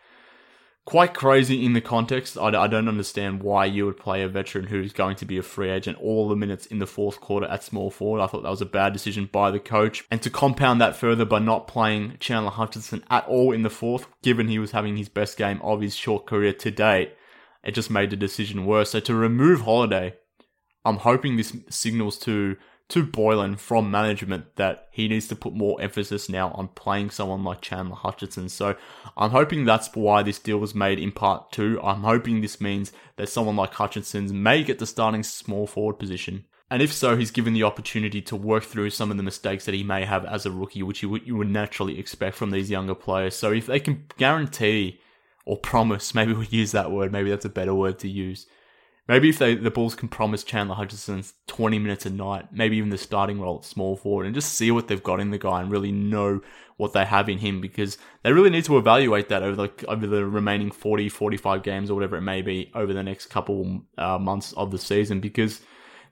quite 0.85 1.13
crazy 1.13 1.65
in 1.65 1.73
the 1.73 1.81
context. 1.81 2.37
I, 2.37 2.47
I, 2.47 2.67
don't 2.67 2.87
understand 2.87 3.43
why 3.43 3.65
you 3.65 3.85
would 3.85 3.97
play 3.97 4.23
a 4.23 4.27
veteran 4.27 4.67
who's 4.67 4.93
going 4.93 5.15
to 5.17 5.25
be 5.25 5.37
a 5.37 5.43
free 5.43 5.69
agent 5.69 5.97
all 6.01 6.27
the 6.27 6.35
minutes 6.35 6.65
in 6.65 6.79
the 6.79 6.87
fourth 6.87 7.21
quarter 7.21 7.45
at 7.47 7.63
small 7.63 7.91
forward. 7.91 8.21
I 8.21 8.27
thought 8.27 8.43
that 8.43 8.49
was 8.49 8.61
a 8.61 8.65
bad 8.65 8.93
decision 8.93 9.29
by 9.31 9.51
the 9.51 9.59
coach. 9.59 10.03
And 10.09 10.21
to 10.21 10.29
compound 10.29 10.81
that 10.81 10.95
further 10.95 11.25
by 11.25 11.39
not 11.39 11.67
playing 11.67 12.17
Chandler 12.19 12.51
Hutchison 12.51 13.03
at 13.09 13.27
all 13.27 13.51
in 13.51 13.61
the 13.61 13.69
fourth, 13.69 14.07
given 14.21 14.47
he 14.47 14.59
was 14.59 14.71
having 14.71 14.97
his 14.97 15.09
best 15.09 15.37
game 15.37 15.61
of 15.61 15.81
his 15.81 15.95
short 15.95 16.25
career 16.25 16.53
to 16.53 16.71
date, 16.71 17.13
it 17.63 17.75
just 17.75 17.91
made 17.91 18.09
the 18.09 18.15
decision 18.15 18.65
worse. 18.65 18.91
So 18.91 18.99
to 19.01 19.13
remove 19.13 19.61
Holiday, 19.61 20.15
I'm 20.83 20.97
hoping 20.97 21.37
this 21.37 21.55
signals 21.69 22.17
to 22.19 22.57
to 22.91 23.05
Boylen 23.05 23.57
from 23.57 23.89
management 23.89 24.55
that 24.57 24.89
he 24.91 25.07
needs 25.07 25.27
to 25.29 25.35
put 25.35 25.53
more 25.53 25.81
emphasis 25.81 26.29
now 26.29 26.51
on 26.51 26.67
playing 26.69 27.09
someone 27.09 27.43
like 27.43 27.61
Chandler 27.61 27.95
Hutchinson. 27.95 28.49
So 28.49 28.75
I'm 29.15 29.31
hoping 29.31 29.63
that's 29.63 29.95
why 29.95 30.23
this 30.23 30.39
deal 30.39 30.57
was 30.57 30.75
made 30.75 30.99
in 30.99 31.11
part 31.11 31.51
two. 31.51 31.79
I'm 31.81 32.01
hoping 32.01 32.41
this 32.41 32.59
means 32.59 32.91
that 33.15 33.29
someone 33.29 33.55
like 33.55 33.73
Hutchinson 33.73 34.43
may 34.43 34.63
get 34.63 34.79
the 34.79 34.85
starting 34.85 35.23
small 35.23 35.67
forward 35.67 35.99
position. 35.99 36.45
And 36.69 36.81
if 36.81 36.93
so, 36.93 37.17
he's 37.17 37.31
given 37.31 37.53
the 37.53 37.63
opportunity 37.63 38.21
to 38.23 38.35
work 38.35 38.63
through 38.63 38.91
some 38.91 39.11
of 39.11 39.17
the 39.17 39.23
mistakes 39.23 39.65
that 39.65 39.75
he 39.75 39.83
may 39.83 40.05
have 40.05 40.23
as 40.25 40.45
a 40.45 40.51
rookie, 40.51 40.83
which 40.83 41.01
you 41.01 41.09
would, 41.09 41.27
you 41.27 41.35
would 41.35 41.49
naturally 41.49 41.99
expect 41.99 42.35
from 42.35 42.51
these 42.51 42.69
younger 42.69 42.95
players. 42.95 43.35
So 43.35 43.51
if 43.51 43.67
they 43.67 43.79
can 43.79 44.05
guarantee 44.17 44.99
or 45.45 45.57
promise, 45.57 46.13
maybe 46.15 46.33
we 46.33 46.47
use 46.47 46.71
that 46.71 46.91
word, 46.91 47.11
maybe 47.11 47.29
that's 47.29 47.45
a 47.45 47.49
better 47.49 47.73
word 47.73 47.99
to 47.99 48.09
use. 48.09 48.47
Maybe 49.11 49.27
if 49.27 49.39
they, 49.39 49.55
the 49.55 49.69
Bulls 49.69 49.93
can 49.93 50.07
promise 50.07 50.41
Chandler 50.41 50.75
Hutchison 50.75 51.21
20 51.47 51.79
minutes 51.79 52.05
a 52.05 52.09
night, 52.09 52.53
maybe 52.53 52.77
even 52.77 52.91
the 52.91 52.97
starting 52.97 53.41
role 53.41 53.57
at 53.57 53.65
small 53.65 53.97
forward, 53.97 54.25
and 54.25 54.33
just 54.33 54.53
see 54.53 54.71
what 54.71 54.87
they've 54.87 55.03
got 55.03 55.19
in 55.19 55.31
the 55.31 55.37
guy 55.37 55.59
and 55.61 55.69
really 55.69 55.91
know 55.91 56.39
what 56.77 56.93
they 56.93 57.03
have 57.03 57.27
in 57.27 57.39
him 57.39 57.59
because 57.59 57.97
they 58.23 58.31
really 58.31 58.49
need 58.49 58.63
to 58.63 58.77
evaluate 58.77 59.27
that 59.27 59.43
over 59.43 59.67
the, 59.67 59.85
over 59.89 60.07
the 60.07 60.25
remaining 60.25 60.71
40, 60.71 61.09
45 61.09 61.61
games 61.61 61.91
or 61.91 61.95
whatever 61.95 62.15
it 62.15 62.21
may 62.21 62.41
be 62.41 62.71
over 62.73 62.93
the 62.93 63.03
next 63.03 63.25
couple 63.25 63.81
uh, 63.97 64.17
months 64.17 64.53
of 64.53 64.71
the 64.71 64.77
season 64.77 65.19
because 65.19 65.59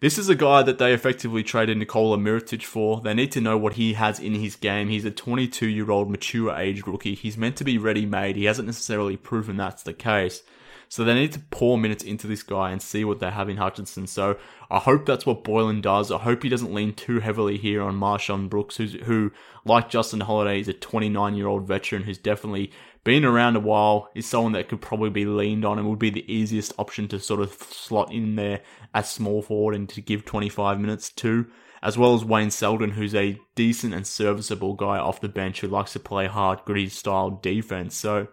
this 0.01 0.17
is 0.17 0.27
a 0.27 0.35
guy 0.35 0.61
that 0.63 0.77
they 0.77 0.91
effectively 0.91 1.41
traded 1.41 1.77
Nikola 1.77 2.17
Mirotic 2.17 2.63
for. 2.63 2.99
They 2.99 3.13
need 3.13 3.31
to 3.31 3.39
know 3.39 3.57
what 3.57 3.75
he 3.75 3.93
has 3.93 4.19
in 4.19 4.33
his 4.33 4.57
game. 4.57 4.89
He's 4.89 5.05
a 5.05 5.11
22 5.11 5.67
year 5.67 5.89
old 5.89 6.11
mature 6.11 6.53
age 6.53 6.85
rookie. 6.85 7.15
He's 7.15 7.37
meant 7.37 7.55
to 7.55 7.63
be 7.63 7.77
ready 7.77 8.05
made. 8.05 8.35
He 8.35 8.43
hasn't 8.43 8.65
necessarily 8.65 9.15
proven 9.15 9.55
that's 9.55 9.83
the 9.83 9.93
case. 9.93 10.43
So 10.89 11.03
they 11.03 11.13
need 11.13 11.31
to 11.33 11.39
pour 11.51 11.77
minutes 11.77 12.03
into 12.03 12.25
this 12.25 12.41
guy 12.41 12.71
and 12.71 12.81
see 12.81 13.05
what 13.05 13.19
they 13.19 13.29
have 13.29 13.47
in 13.47 13.57
Hutchinson. 13.57 14.07
So 14.07 14.37
I 14.71 14.79
hope 14.79 15.05
that's 15.05 15.25
what 15.25 15.43
Boylen 15.43 15.83
does. 15.83 16.11
I 16.11 16.17
hope 16.17 16.41
he 16.41 16.49
doesn't 16.49 16.73
lean 16.73 16.93
too 16.93 17.19
heavily 17.19 17.57
here 17.59 17.83
on 17.83 17.99
MarShon 17.99 18.49
Brooks, 18.49 18.77
who's, 18.77 18.93
who, 18.93 19.31
like 19.65 19.91
Justin 19.91 20.21
Holiday, 20.21 20.59
is 20.59 20.67
a 20.67 20.73
29 20.73 21.35
year 21.35 21.47
old 21.47 21.67
veteran 21.67 22.03
who's 22.03 22.17
definitely 22.17 22.71
been 23.03 23.23
around 23.23 23.55
a 23.55 23.59
while, 23.59 24.09
is 24.15 24.25
someone 24.25 24.53
that 24.53 24.67
could 24.67 24.81
probably 24.81 25.11
be 25.11 25.25
leaned 25.25 25.63
on 25.63 25.77
and 25.77 25.87
would 25.87 25.99
be 25.99 26.09
the 26.09 26.31
easiest 26.31 26.73
option 26.79 27.07
to 27.09 27.19
sort 27.19 27.39
of 27.39 27.53
slot 27.53 28.11
in 28.11 28.35
there 28.35 28.61
as 28.95 29.09
small 29.09 29.43
forward 29.43 29.75
and 29.75 29.87
to 29.89 30.01
give 30.01 30.25
25 30.25 30.79
minutes 30.79 31.11
to, 31.11 31.45
as 31.83 31.99
well 31.99 32.15
as 32.15 32.25
Wayne 32.25 32.49
Selden, 32.49 32.89
who's 32.89 33.13
a 33.13 33.39
decent 33.53 33.93
and 33.93 34.07
serviceable 34.07 34.73
guy 34.73 34.97
off 34.97 35.21
the 35.21 35.29
bench 35.29 35.61
who 35.61 35.67
likes 35.67 35.93
to 35.93 35.99
play 35.99 36.25
hard, 36.25 36.59
gritty 36.65 36.89
style 36.89 37.29
defense. 37.29 37.95
So 37.95 38.27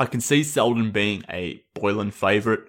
I 0.00 0.06
can 0.06 0.22
see 0.22 0.42
Selden 0.42 0.92
being 0.92 1.24
a 1.28 1.62
Boylen 1.76 2.10
favourite. 2.10 2.60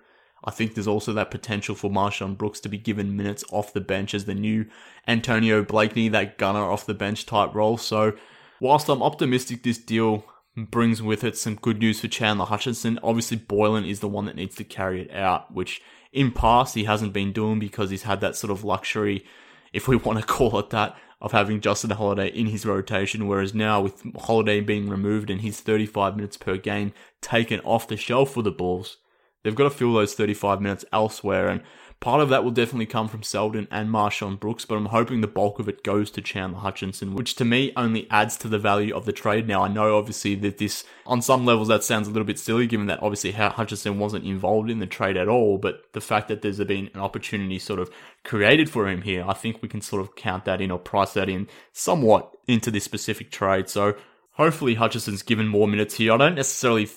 I 0.44 0.52
think 0.52 0.74
there's 0.74 0.88
also 0.88 1.14
that 1.14 1.32
potential 1.32 1.76
for 1.76 1.90
MarShon 1.90 2.38
Brooks 2.38 2.60
to 2.60 2.70
be 2.70 2.78
given 2.78 3.16
minutes 3.16 3.46
off 3.52 3.72
the 3.72 3.80
bench 3.80 4.14
as 4.14 4.26
the 4.26 4.36
new 4.36 4.66
Antonio 5.08 5.64
Blakeney, 5.64 6.10
that 6.10 6.38
gunner 6.38 6.60
off 6.60 6.86
the 6.86 6.94
bench 6.94 7.26
type 7.26 7.56
role. 7.56 7.78
So, 7.78 8.18
whilst 8.60 8.90
I'm 8.90 9.02
optimistic 9.02 9.64
this 9.64 9.78
deal 9.78 10.26
brings 10.58 11.02
with 11.02 11.24
it 11.24 11.38
some 11.38 11.56
good 11.56 11.80
news 11.80 12.02
for 12.02 12.10
Chandler 12.10 12.48
Hutchinson, 12.48 13.00
Obviously, 13.02 13.38
Boylen 13.38 13.88
is 13.88 14.02
the 14.02 14.10
one 14.10 14.26
that 14.26 14.36
needs 14.36 14.58
to 14.58 14.66
carry 14.66 15.04
it 15.04 15.16
out, 15.16 15.54
which 15.54 15.82
in 16.12 16.32
past 16.32 16.76
he 16.76 16.84
hasn't 16.84 17.14
been 17.14 17.32
doing 17.32 17.60
because 17.60 17.92
he's 17.92 18.04
had 18.04 18.20
that 18.20 18.36
sort 18.36 18.52
of 18.52 18.66
luxury, 18.66 19.24
if 19.72 19.88
we 19.88 19.96
want 19.96 20.20
to 20.20 20.26
call 20.26 20.60
it 20.60 20.72
that, 20.72 20.98
of 21.22 21.32
having 21.32 21.62
Justin 21.62 21.92
Holiday 21.92 22.28
in 22.28 22.48
his 22.48 22.66
rotation. 22.66 23.28
Whereas 23.28 23.54
now, 23.54 23.82
with 23.82 24.04
Holiday 24.22 24.60
being 24.60 24.90
removed 24.90 25.30
and 25.30 25.42
his 25.42 25.60
35 25.60 26.16
minutes 26.16 26.38
per 26.38 26.58
game 26.58 26.94
taken 27.22 27.60
off 27.62 27.88
the 27.88 27.98
shelf 27.98 28.34
for 28.34 28.42
the 28.42 28.52
Bulls, 28.52 28.98
they've 29.44 29.56
got 29.56 29.66
to 29.66 29.70
fill 29.70 29.94
those 29.94 30.16
35 30.16 30.62
minutes 30.62 30.86
elsewhere. 30.92 31.48
And 31.48 31.62
Part 32.02 32.20
of 32.20 32.30
that 32.30 32.44
will 32.44 32.50
definitely 32.50 32.88
come 32.88 33.08
from 33.08 33.22
Selden 33.22 33.68
and 33.70 33.88
MarShon 33.88 34.40
Brooks, 34.40 34.66
but 34.66 34.74
I'm 34.74 34.88
hoping 34.88 35.22
the 35.22 35.28
bulk 35.28 35.60
of 35.60 35.70
it 35.70 35.84
goes 35.84 36.10
to 36.12 36.22
Chandler 36.22 36.58
Hutchinson, 36.58 37.14
which 37.14 37.36
to 37.36 37.46
me 37.46 37.72
only 37.78 38.10
adds 38.10 38.38
to 38.38 38.48
the 38.48 38.58
value 38.58 38.96
of 38.96 39.06
the 39.06 39.12
trade. 39.12 39.48
Now, 39.48 39.62
I 39.62 39.68
know 39.68 39.96
obviously 39.96 40.34
that 40.34 40.58
this, 40.58 40.84
on 41.06 41.22
some 41.22 41.46
levels, 41.46 41.68
that 41.68 41.84
sounds 41.84 42.08
a 42.08 42.12
little 42.12 42.26
bit 42.26 42.40
silly 42.40 42.66
given 42.66 42.88
that 42.88 43.04
obviously 43.04 43.34
Hutchinson 43.34 44.00
wasn't 44.00 44.26
involved 44.26 44.72
in 44.72 44.80
the 44.80 44.88
trade 44.88 45.16
at 45.16 45.28
all, 45.28 45.60
but 45.60 45.94
the 45.94 46.02
fact 46.02 46.28
that 46.30 46.42
there's 46.42 46.58
been 46.58 46.90
an 46.96 47.02
opportunity 47.02 47.60
sort 47.60 47.80
of 47.80 47.92
created 48.24 48.68
for 48.68 48.90
him 48.90 49.04
here, 49.04 49.24
I 49.28 49.34
think 49.34 49.62
we 49.62 49.70
can 49.70 49.82
sort 49.82 50.02
of 50.02 50.16
count 50.16 50.46
that 50.46 50.60
in 50.60 50.72
or 50.72 50.80
price 50.80 51.14
that 51.14 51.30
in 51.30 51.50
somewhat 51.72 52.36
into 52.48 52.72
this 52.72 52.84
specific 52.84 53.30
trade. 53.30 53.70
So 53.70 53.94
hopefully 54.32 54.74
Hutchinson's 54.74 55.22
given 55.22 55.48
more 55.48 55.68
minutes 55.68 55.98
here. 55.98 56.14
I 56.14 56.18
don't 56.18 56.34
necessarily 56.34 56.88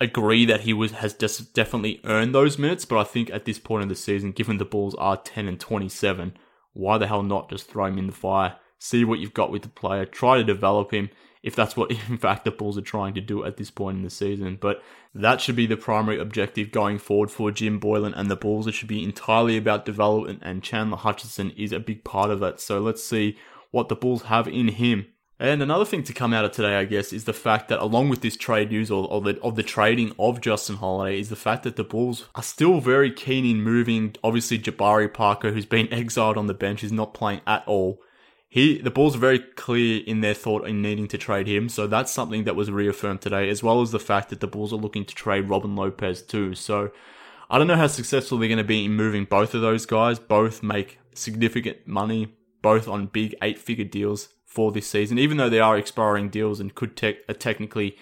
agree 0.00 0.44
that 0.46 0.62
he 0.62 0.72
was 0.72 0.92
has 0.92 1.12
definitely 1.14 2.00
earned 2.04 2.34
those 2.34 2.58
minutes, 2.58 2.84
but 2.84 2.98
I 2.98 3.04
think 3.04 3.30
at 3.30 3.44
this 3.44 3.58
point 3.58 3.82
in 3.82 3.88
the 3.88 3.94
season, 3.94 4.32
given 4.32 4.58
the 4.58 4.64
Bulls 4.64 4.94
are 4.96 5.16
10 5.16 5.46
and 5.46 5.60
27, 5.60 6.36
why 6.72 6.98
the 6.98 7.06
hell 7.06 7.22
not 7.22 7.50
just 7.50 7.68
throw 7.68 7.86
him 7.86 7.98
in 7.98 8.06
the 8.06 8.12
fire, 8.12 8.56
see 8.78 9.04
what 9.04 9.18
you've 9.18 9.34
got 9.34 9.52
with 9.52 9.62
the 9.62 9.68
player, 9.68 10.06
try 10.06 10.38
to 10.38 10.44
develop 10.44 10.92
him 10.92 11.10
if 11.42 11.54
that's 11.54 11.76
what 11.76 11.90
in 12.08 12.18
fact 12.18 12.44
the 12.44 12.50
Bulls 12.50 12.78
are 12.78 12.82
trying 12.82 13.14
to 13.14 13.20
do 13.20 13.44
at 13.44 13.56
this 13.56 13.70
point 13.70 13.98
in 13.98 14.02
the 14.02 14.10
season. 14.10 14.58
But 14.60 14.82
that 15.14 15.40
should 15.40 15.56
be 15.56 15.66
the 15.66 15.76
primary 15.76 16.18
objective 16.18 16.72
going 16.72 16.98
forward 16.98 17.30
for 17.30 17.50
Jim 17.50 17.80
Boylen 17.80 18.14
and 18.16 18.30
the 18.30 18.36
Bulls. 18.36 18.66
It 18.66 18.72
should 18.72 18.88
be 18.88 19.04
entirely 19.04 19.56
about 19.56 19.84
development, 19.84 20.40
and 20.42 20.62
Chandler 20.62 20.98
Hutchinson 20.98 21.50
is 21.50 21.72
a 21.72 21.80
big 21.80 22.04
part 22.04 22.30
of 22.30 22.40
that. 22.40 22.60
So 22.60 22.80
let's 22.80 23.04
see 23.04 23.36
what 23.70 23.88
the 23.88 23.96
Bulls 23.96 24.22
have 24.22 24.48
in 24.48 24.68
him 24.68 25.06
and 25.40 25.62
another 25.62 25.86
thing 25.86 26.02
to 26.02 26.12
come 26.12 26.34
out 26.34 26.44
of 26.44 26.52
today, 26.52 26.76
I 26.76 26.84
guess, 26.84 27.14
is 27.14 27.24
the 27.24 27.32
fact 27.32 27.68
that 27.68 27.80
along 27.80 28.10
with 28.10 28.20
this 28.20 28.36
trade 28.36 28.70
news 28.70 28.90
or, 28.90 29.08
or 29.08 29.22
the, 29.22 29.40
of 29.40 29.56
the 29.56 29.62
trading 29.62 30.12
of 30.18 30.42
Justin 30.42 30.76
Holiday, 30.76 31.18
is 31.18 31.30
the 31.30 31.34
fact 31.36 31.62
that 31.62 31.76
the 31.76 31.82
Bulls 31.82 32.26
are 32.34 32.42
still 32.42 32.78
very 32.80 33.10
keen 33.10 33.46
in 33.46 33.62
moving. 33.62 34.14
Obviously, 34.22 34.58
Jabari 34.58 35.12
Parker, 35.12 35.50
who's 35.52 35.64
been 35.64 35.90
exiled 35.92 36.36
on 36.36 36.46
the 36.46 36.52
bench, 36.52 36.84
is 36.84 36.92
not 36.92 37.14
playing 37.14 37.40
at 37.46 37.66
all. 37.66 38.02
He, 38.50 38.78
the 38.78 38.90
Bulls 38.90 39.16
are 39.16 39.20
very 39.20 39.38
clear 39.38 40.02
in 40.06 40.20
their 40.20 40.34
thought 40.34 40.66
in 40.68 40.82
needing 40.82 41.08
to 41.08 41.16
trade 41.16 41.46
him, 41.46 41.70
so 41.70 41.86
that's 41.86 42.12
something 42.12 42.44
that 42.44 42.56
was 42.56 42.70
reaffirmed 42.70 43.22
today, 43.22 43.48
as 43.48 43.62
well 43.62 43.80
as 43.80 43.92
the 43.92 43.98
fact 43.98 44.28
that 44.28 44.40
the 44.40 44.46
Bulls 44.46 44.74
are 44.74 44.76
looking 44.76 45.06
to 45.06 45.14
trade 45.14 45.48
Robin 45.48 45.74
Lopez 45.74 46.20
too. 46.20 46.54
So 46.54 46.90
I 47.48 47.56
don't 47.56 47.66
know 47.66 47.76
how 47.76 47.86
successful 47.86 48.36
they're 48.36 48.48
going 48.48 48.58
to 48.58 48.64
be 48.64 48.84
in 48.84 48.94
moving 48.94 49.24
both 49.24 49.54
of 49.54 49.62
those 49.62 49.86
guys. 49.86 50.18
Both 50.18 50.62
make 50.62 50.98
significant 51.14 51.86
money, 51.86 52.34
both 52.60 52.88
on 52.88 53.06
big 53.06 53.36
eight-figure 53.40 53.86
deals 53.86 54.28
for 54.50 54.72
this 54.72 54.88
season, 54.88 55.16
even 55.16 55.36
though 55.36 55.48
they 55.48 55.60
are 55.60 55.78
expiring 55.78 56.28
deals 56.28 56.58
and 56.58 56.74
could 56.74 56.96
te- 56.96 57.18
uh, 57.28 57.32
technically 57.32 57.96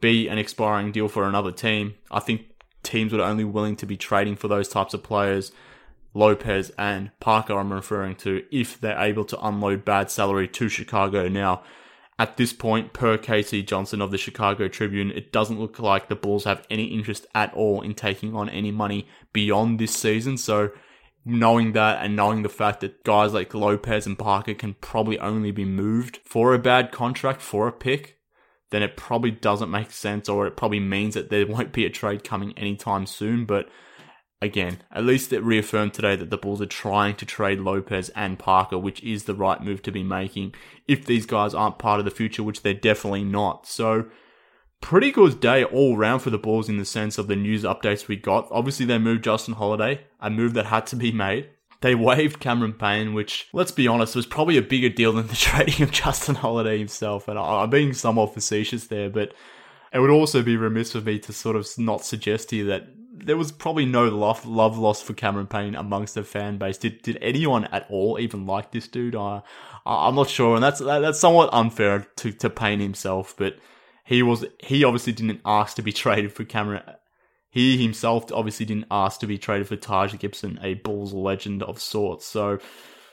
be 0.00 0.26
an 0.26 0.36
expiring 0.36 0.90
deal 0.90 1.08
for 1.08 1.28
another 1.28 1.52
team. 1.52 1.94
I 2.10 2.18
think 2.18 2.46
teams 2.82 3.14
are 3.14 3.22
only 3.22 3.44
willing 3.44 3.76
to 3.76 3.86
be 3.86 3.96
trading 3.96 4.34
for 4.34 4.48
those 4.48 4.68
types 4.68 4.94
of 4.94 5.04
players. 5.04 5.52
Lopez 6.12 6.72
and 6.76 7.12
Parker, 7.20 7.56
I'm 7.56 7.72
referring 7.72 8.16
to, 8.16 8.44
if 8.50 8.80
they're 8.80 8.98
able 8.98 9.24
to 9.26 9.46
unload 9.46 9.84
bad 9.84 10.10
salary 10.10 10.48
to 10.48 10.68
Chicago. 10.68 11.28
Now, 11.28 11.62
at 12.18 12.36
this 12.36 12.52
point, 12.52 12.92
per 12.92 13.16
K.C. 13.16 13.62
Johnson 13.62 14.02
of 14.02 14.10
the 14.10 14.18
Chicago 14.18 14.66
Tribune, 14.66 15.12
it 15.12 15.30
doesn't 15.30 15.60
look 15.60 15.78
like 15.78 16.08
the 16.08 16.16
Bulls 16.16 16.44
have 16.44 16.66
any 16.68 16.86
interest 16.86 17.26
at 17.32 17.54
all 17.54 17.80
in 17.80 17.94
taking 17.94 18.34
on 18.34 18.48
any 18.48 18.72
money 18.72 19.06
beyond 19.32 19.78
this 19.78 19.94
season. 19.94 20.36
So 20.36 20.72
knowing 21.24 21.72
that 21.72 22.04
and 22.04 22.16
knowing 22.16 22.42
the 22.42 22.48
fact 22.48 22.80
that 22.80 23.04
guys 23.04 23.32
like 23.32 23.54
Lopez 23.54 24.06
and 24.06 24.18
Parker 24.18 24.54
can 24.54 24.74
probably 24.74 25.18
only 25.18 25.50
be 25.50 25.64
moved 25.64 26.18
for 26.24 26.52
a 26.52 26.58
bad 26.58 26.90
contract 26.90 27.40
for 27.40 27.68
a 27.68 27.72
pick, 27.72 28.18
then 28.70 28.82
it 28.82 28.96
probably 28.96 29.30
doesn't 29.30 29.70
make 29.70 29.92
sense 29.92 30.28
or 30.28 30.46
it 30.46 30.56
probably 30.56 30.80
means 30.80 31.14
that 31.14 31.30
there 31.30 31.46
won't 31.48 31.72
be 31.72 31.86
a 31.86 31.90
trade 31.90 32.24
coming 32.24 32.56
anytime 32.58 33.06
soon. 33.06 33.44
But 33.44 33.68
again, 34.40 34.78
at 34.90 35.04
least 35.04 35.32
it 35.32 35.44
reaffirmed 35.44 35.94
today 35.94 36.16
that 36.16 36.30
the 36.30 36.38
Bulls 36.38 36.60
are 36.60 36.66
trying 36.66 37.14
to 37.16 37.26
trade 37.26 37.60
Lopez 37.60 38.08
and 38.10 38.38
Parker, 38.38 38.78
which 38.78 39.02
is 39.04 39.24
the 39.24 39.34
right 39.34 39.62
move 39.62 39.82
to 39.82 39.92
be 39.92 40.02
making 40.02 40.54
if 40.88 41.06
these 41.06 41.26
guys 41.26 41.54
aren't 41.54 41.78
part 41.78 42.00
of 42.00 42.04
the 42.04 42.10
future, 42.10 42.42
which 42.42 42.62
they're 42.62 42.74
definitely 42.74 43.24
not. 43.24 43.66
So 43.66 44.06
pretty 44.82 45.10
good 45.10 45.40
day 45.40 45.64
all 45.64 45.96
round 45.96 46.20
for 46.20 46.28
the 46.28 46.36
Bulls 46.36 46.68
in 46.68 46.76
the 46.76 46.84
sense 46.84 47.16
of 47.16 47.28
the 47.28 47.36
news 47.36 47.62
updates 47.62 48.08
we 48.08 48.16
got. 48.16 48.46
Obviously, 48.50 48.84
they 48.84 48.98
moved 48.98 49.24
Justin 49.24 49.54
Holiday, 49.54 50.02
a 50.20 50.28
move 50.28 50.52
that 50.52 50.66
had 50.66 50.86
to 50.88 50.96
be 50.96 51.10
made. 51.10 51.48
They 51.80 51.94
waived 51.94 52.40
Cameron 52.40 52.74
Payne, 52.74 53.14
which, 53.14 53.48
let's 53.54 53.72
be 53.72 53.88
honest, 53.88 54.14
was 54.14 54.26
probably 54.26 54.58
a 54.58 54.62
bigger 54.62 54.90
deal 54.90 55.12
than 55.12 55.28
the 55.28 55.36
trading 55.36 55.82
of 55.82 55.92
Justin 55.92 56.34
Holiday 56.34 56.76
himself. 56.76 57.28
And 57.28 57.38
I'm 57.38 57.70
being 57.70 57.94
somewhat 57.94 58.34
facetious 58.34 58.88
there, 58.88 59.08
but 59.08 59.32
it 59.92 60.00
would 60.00 60.10
also 60.10 60.42
be 60.42 60.56
remiss 60.56 60.94
of 60.94 61.06
me 61.06 61.18
to 61.20 61.32
sort 61.32 61.56
of 61.56 61.66
not 61.78 62.04
suggest 62.04 62.50
here 62.50 62.66
that 62.66 62.88
there 63.14 63.36
was 63.36 63.52
probably 63.52 63.86
no 63.86 64.08
love, 64.08 64.44
love 64.46 64.76
lost 64.78 65.04
for 65.04 65.12
Cameron 65.12 65.46
Payne 65.46 65.76
amongst 65.76 66.14
the 66.14 66.24
fan 66.24 66.58
base. 66.58 66.76
Did 66.76 67.02
did 67.02 67.18
anyone 67.20 67.66
at 67.66 67.86
all 67.88 68.18
even 68.18 68.46
like 68.46 68.72
this 68.72 68.88
dude? 68.88 69.14
I, 69.14 69.42
I'm 69.86 70.16
not 70.16 70.28
sure, 70.28 70.54
and 70.54 70.64
that's 70.64 70.80
that's 70.80 71.20
somewhat 71.20 71.50
unfair 71.52 72.06
to, 72.16 72.32
to 72.32 72.50
Payne 72.50 72.80
himself, 72.80 73.34
but 73.36 73.56
he 74.04 74.22
was 74.22 74.44
he 74.58 74.84
obviously 74.84 75.12
didn't 75.12 75.40
ask 75.44 75.76
to 75.76 75.82
be 75.82 75.92
traded 76.04 76.32
for 76.32 76.44
Cameron. 76.44 76.82
He 77.50 77.82
himself 77.82 78.32
obviously 78.32 78.64
didn't 78.64 78.86
ask 78.90 79.20
to 79.20 79.26
be 79.26 79.36
traded 79.36 79.68
for 79.68 79.76
Taj 79.76 80.16
Gibson, 80.18 80.58
a 80.62 80.74
Bulls 80.74 81.12
legend 81.12 81.62
of 81.62 81.78
sorts. 81.80 82.24
So 82.24 82.58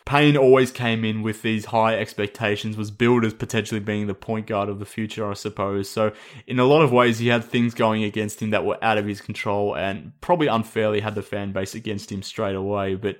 Payne 0.09 0.37
always 0.37 0.71
came 0.71 1.05
in 1.05 1.21
with 1.21 1.43
these 1.43 1.65
high 1.65 1.95
expectations, 1.95 2.77
was 2.77 2.89
billed 2.89 3.25
as 3.25 3.33
potentially 3.33 3.79
being 3.79 4.07
the 4.07 4.15
point 4.15 4.47
guard 4.47 4.67
of 4.67 4.79
the 4.79 4.85
future, 4.85 5.29
I 5.29 5.33
suppose. 5.33 5.87
So 5.87 6.13
in 6.47 6.57
a 6.57 6.63
lot 6.63 6.81
of 6.81 6.91
ways, 6.91 7.19
he 7.19 7.27
had 7.27 7.43
things 7.43 7.75
going 7.75 8.03
against 8.03 8.41
him 8.41 8.49
that 8.49 8.65
were 8.65 8.83
out 8.83 8.97
of 8.97 9.05
his 9.05 9.21
control, 9.21 9.75
and 9.75 10.13
probably 10.19 10.47
unfairly 10.47 11.01
had 11.01 11.13
the 11.15 11.21
fan 11.21 11.51
base 11.51 11.75
against 11.75 12.11
him 12.11 12.23
straight 12.23 12.55
away. 12.55 12.95
But 12.95 13.17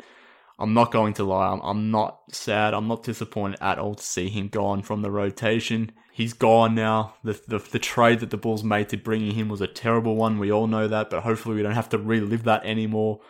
I'm 0.59 0.73
not 0.73 0.91
going 0.91 1.13
to 1.15 1.23
lie, 1.23 1.47
I'm, 1.47 1.61
I'm 1.61 1.89
not 1.89 2.19
sad, 2.31 2.73
I'm 2.73 2.87
not 2.87 3.03
disappointed 3.03 3.59
at 3.61 3.79
all 3.79 3.95
to 3.95 4.03
see 4.03 4.29
him 4.29 4.49
gone 4.49 4.83
from 4.83 5.01
the 5.01 5.11
rotation 5.11 5.91
he's 6.19 6.33
gone 6.33 6.75
now. 6.75 7.13
The, 7.23 7.41
the, 7.47 7.59
the 7.59 7.79
trade 7.79 8.19
that 8.19 8.29
the 8.29 8.35
Bulls 8.35 8.61
made 8.61 8.89
to 8.89 8.97
bringing 8.97 9.35
him 9.35 9.47
was 9.47 9.61
a 9.61 9.67
terrible 9.67 10.17
one. 10.17 10.37
We 10.37 10.51
all 10.51 10.67
know 10.67 10.85
that, 10.85 11.09
but 11.09 11.23
hopefully 11.23 11.55
we 11.55 11.63
don't 11.63 11.71
have 11.71 11.87
to 11.89 11.97
relive 11.97 12.43
that 12.43 12.65
anymore. 12.65 13.21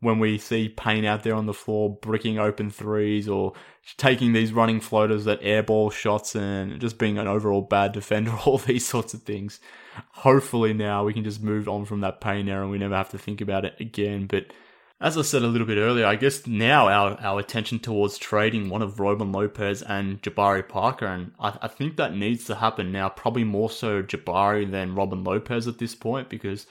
when 0.00 0.18
we 0.18 0.38
see 0.38 0.70
Payne 0.70 1.04
out 1.04 1.24
there 1.24 1.34
on 1.34 1.44
the 1.44 1.52
floor 1.52 1.98
bricking 2.00 2.38
open 2.38 2.70
threes 2.70 3.28
or 3.28 3.52
taking 3.98 4.32
these 4.32 4.50
running 4.50 4.80
floaters 4.80 5.26
that 5.26 5.42
airball 5.42 5.92
shots 5.92 6.34
and 6.34 6.80
just 6.80 6.96
being 6.96 7.18
an 7.18 7.28
overall 7.28 7.60
bad 7.60 7.92
defender, 7.92 8.30
all 8.46 8.56
these 8.56 8.86
sorts 8.86 9.12
of 9.12 9.22
things. 9.24 9.60
Hopefully 10.12 10.72
now 10.72 11.04
we 11.04 11.12
can 11.12 11.24
just 11.24 11.42
move 11.42 11.68
on 11.68 11.84
from 11.84 12.00
that 12.00 12.20
Payne 12.22 12.48
era 12.48 12.62
and 12.62 12.70
we 12.70 12.78
never 12.78 12.96
have 12.96 13.10
to 13.10 13.18
think 13.18 13.42
about 13.42 13.66
it 13.66 13.74
again. 13.78 14.26
But 14.26 14.46
as 15.00 15.16
I 15.16 15.22
said 15.22 15.42
a 15.42 15.46
little 15.46 15.66
bit 15.66 15.78
earlier, 15.78 16.06
I 16.06 16.16
guess 16.16 16.46
now 16.46 16.88
our, 16.88 17.16
our 17.20 17.38
attention 17.38 17.78
towards 17.78 18.18
trading 18.18 18.68
one 18.68 18.82
of 18.82 18.98
Robin 18.98 19.30
Lopez 19.30 19.80
and 19.82 20.20
Jabari 20.22 20.68
Parker, 20.68 21.06
and 21.06 21.32
I, 21.38 21.56
I 21.62 21.68
think 21.68 21.96
that 21.96 22.16
needs 22.16 22.44
to 22.46 22.56
happen 22.56 22.90
now, 22.90 23.08
probably 23.08 23.44
more 23.44 23.70
so 23.70 24.02
Jabari 24.02 24.68
than 24.68 24.96
Robin 24.96 25.22
Lopez 25.22 25.68
at 25.68 25.78
this 25.78 25.94
point, 25.94 26.28
because 26.28 26.66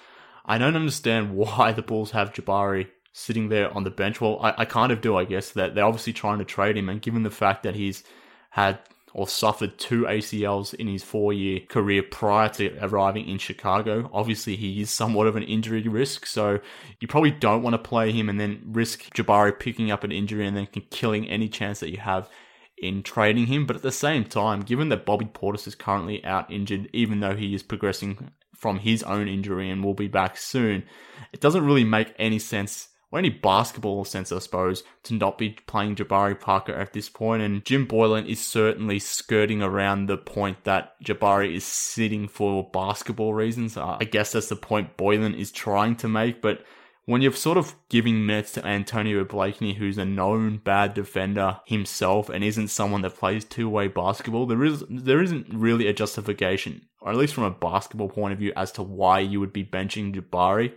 I 0.46 0.58
don't 0.58 0.76
understand 0.76 1.36
why 1.36 1.72
the 1.72 1.82
Bulls 1.82 2.12
have 2.12 2.34
Jabari 2.34 2.90
sitting 3.14 3.48
there 3.48 3.74
on 3.74 3.86
the 3.86 3.90
bench. 3.90 4.20
Well, 4.20 4.40
I, 4.42 4.54
I 4.58 4.66
kind 4.66 4.92
of 4.92 5.00
do, 5.00 5.16
I 5.16 5.24
guess, 5.24 5.52
that 5.52 5.74
they're 5.74 5.86
obviously 5.86 6.14
trying 6.14 6.40
to 6.40 6.46
trade 6.46 6.76
him, 6.76 6.90
and 6.90 7.02
given 7.02 7.24
the 7.24 7.32
fact 7.32 7.64
that 7.64 7.76
he's 7.76 8.04
had 8.50 8.80
or 9.14 9.28
suffered 9.28 9.78
two 9.78 10.04
ACLs 10.04 10.74
in 10.74 10.88
his 10.88 11.04
four 11.04 11.34
year 11.34 11.60
career 11.62 12.04
prior 12.04 12.50
to 12.50 12.78
arriving 12.82 13.28
in 13.28 13.38
Chicago. 13.38 14.10
Obviously, 14.14 14.56
he 14.56 14.82
is 14.82 14.90
somewhat 14.90 15.28
of 15.28 15.36
an 15.36 15.44
injury 15.44 15.88
risk, 15.88 16.26
so 16.26 16.60
you 17.00 17.08
probably 17.08 17.32
don't 17.32 17.64
want 17.64 17.74
to 17.74 17.90
play 17.90 18.12
him 18.12 18.30
and 18.30 18.40
then 18.40 18.62
risk 18.66 19.14
Jabari 19.14 19.58
picking 19.58 19.92
up 19.92 20.04
an 20.04 20.12
injury 20.12 20.46
and 20.46 20.56
then 20.56 20.68
killing 20.92 21.28
any 21.30 21.50
chance 21.50 21.80
that 21.80 21.92
you 21.92 21.98
have 21.98 22.30
in 22.78 23.02
trading 23.04 23.48
him. 23.48 23.66
But 23.66 23.78
at 23.78 23.82
the 23.82 23.92
same 23.92 24.24
time, 24.24 24.62
given 24.62 24.90
that 24.90 25.06
Bobby 25.06 25.26
Portis 25.26 25.68
is 25.68 25.76
currently 25.76 26.24
out 26.24 26.52
injured, 26.52 26.90
even 26.94 27.20
though 27.20 27.36
he 27.36 27.56
is 27.56 27.64
progressing 27.64 28.32
from 28.56 28.80
his 28.80 29.04
own 29.04 29.28
injury 29.28 29.70
and 29.70 29.84
will 29.84 29.94
be 29.94 30.08
back 30.08 30.38
soon, 30.38 30.84
it 31.32 31.40
doesn't 31.40 31.66
really 31.66 31.84
make 31.84 32.14
any 32.18 32.40
sense 32.40 32.90
or 33.12 33.20
any 33.20 33.30
basketball 33.30 34.04
sense, 34.06 34.32
I 34.32 34.40
suppose, 34.40 34.84
to 35.04 35.14
not 35.14 35.38
be 35.38 35.52
playing 35.68 35.96
Jabari 35.96 36.40
Parker 36.40 36.74
at 36.74 36.94
this 36.94 37.10
point. 37.10 37.42
And 37.42 37.64
Jim 37.64 37.88
Boylen 37.88 38.28
is 38.28 38.46
certainly 38.46 39.00
skirting 39.00 39.62
around 39.62 40.08
the 40.08 40.18
point 40.18 40.64
that 40.66 41.02
Jabari 41.04 41.56
is 41.56 41.64
sitting 41.64 42.28
for 42.28 42.70
basketball 42.72 43.34
reasons. 43.34 43.78
I 43.78 44.04
guess 44.04 44.34
that's 44.34 44.50
the 44.50 44.56
point 44.56 44.98
Boylen 44.98 45.38
is 45.38 45.52
trying 45.52 45.96
to 45.98 46.08
make, 46.08 46.42
but 46.42 46.66
when 47.06 47.22
you're 47.22 47.32
sort 47.32 47.58
of 47.58 47.74
giving 47.88 48.26
minutes 48.26 48.52
to 48.52 48.68
Antonio 48.68 49.24
Blakeney, 49.24 49.76
who's 49.76 49.98
a 49.98 50.04
known 50.04 50.58
bad 50.58 50.94
defender 50.94 51.62
himself 51.66 52.28
and 52.28 52.44
isn't 52.44 52.68
someone 52.68 53.02
that 53.04 53.16
plays 53.16 53.46
two-way 53.46 53.88
basketball, 53.88 54.46
there 54.46 54.66
is 54.66 54.84
there 54.90 55.22
isn't 55.22 55.48
really 55.54 55.88
a 55.88 55.94
justification, 55.94 56.82
or 57.00 57.12
at 57.12 57.18
least 57.18 57.34
from 57.34 57.46
a 57.46 57.52
basketball 57.52 58.10
point 58.10 58.34
of 58.34 58.40
view, 58.40 58.52
as 58.58 58.74
to 58.74 58.84
why 58.84 59.20
you 59.20 59.40
would 59.40 59.54
be 59.54 59.64
benching 59.64 60.14
Jabari. 60.14 60.74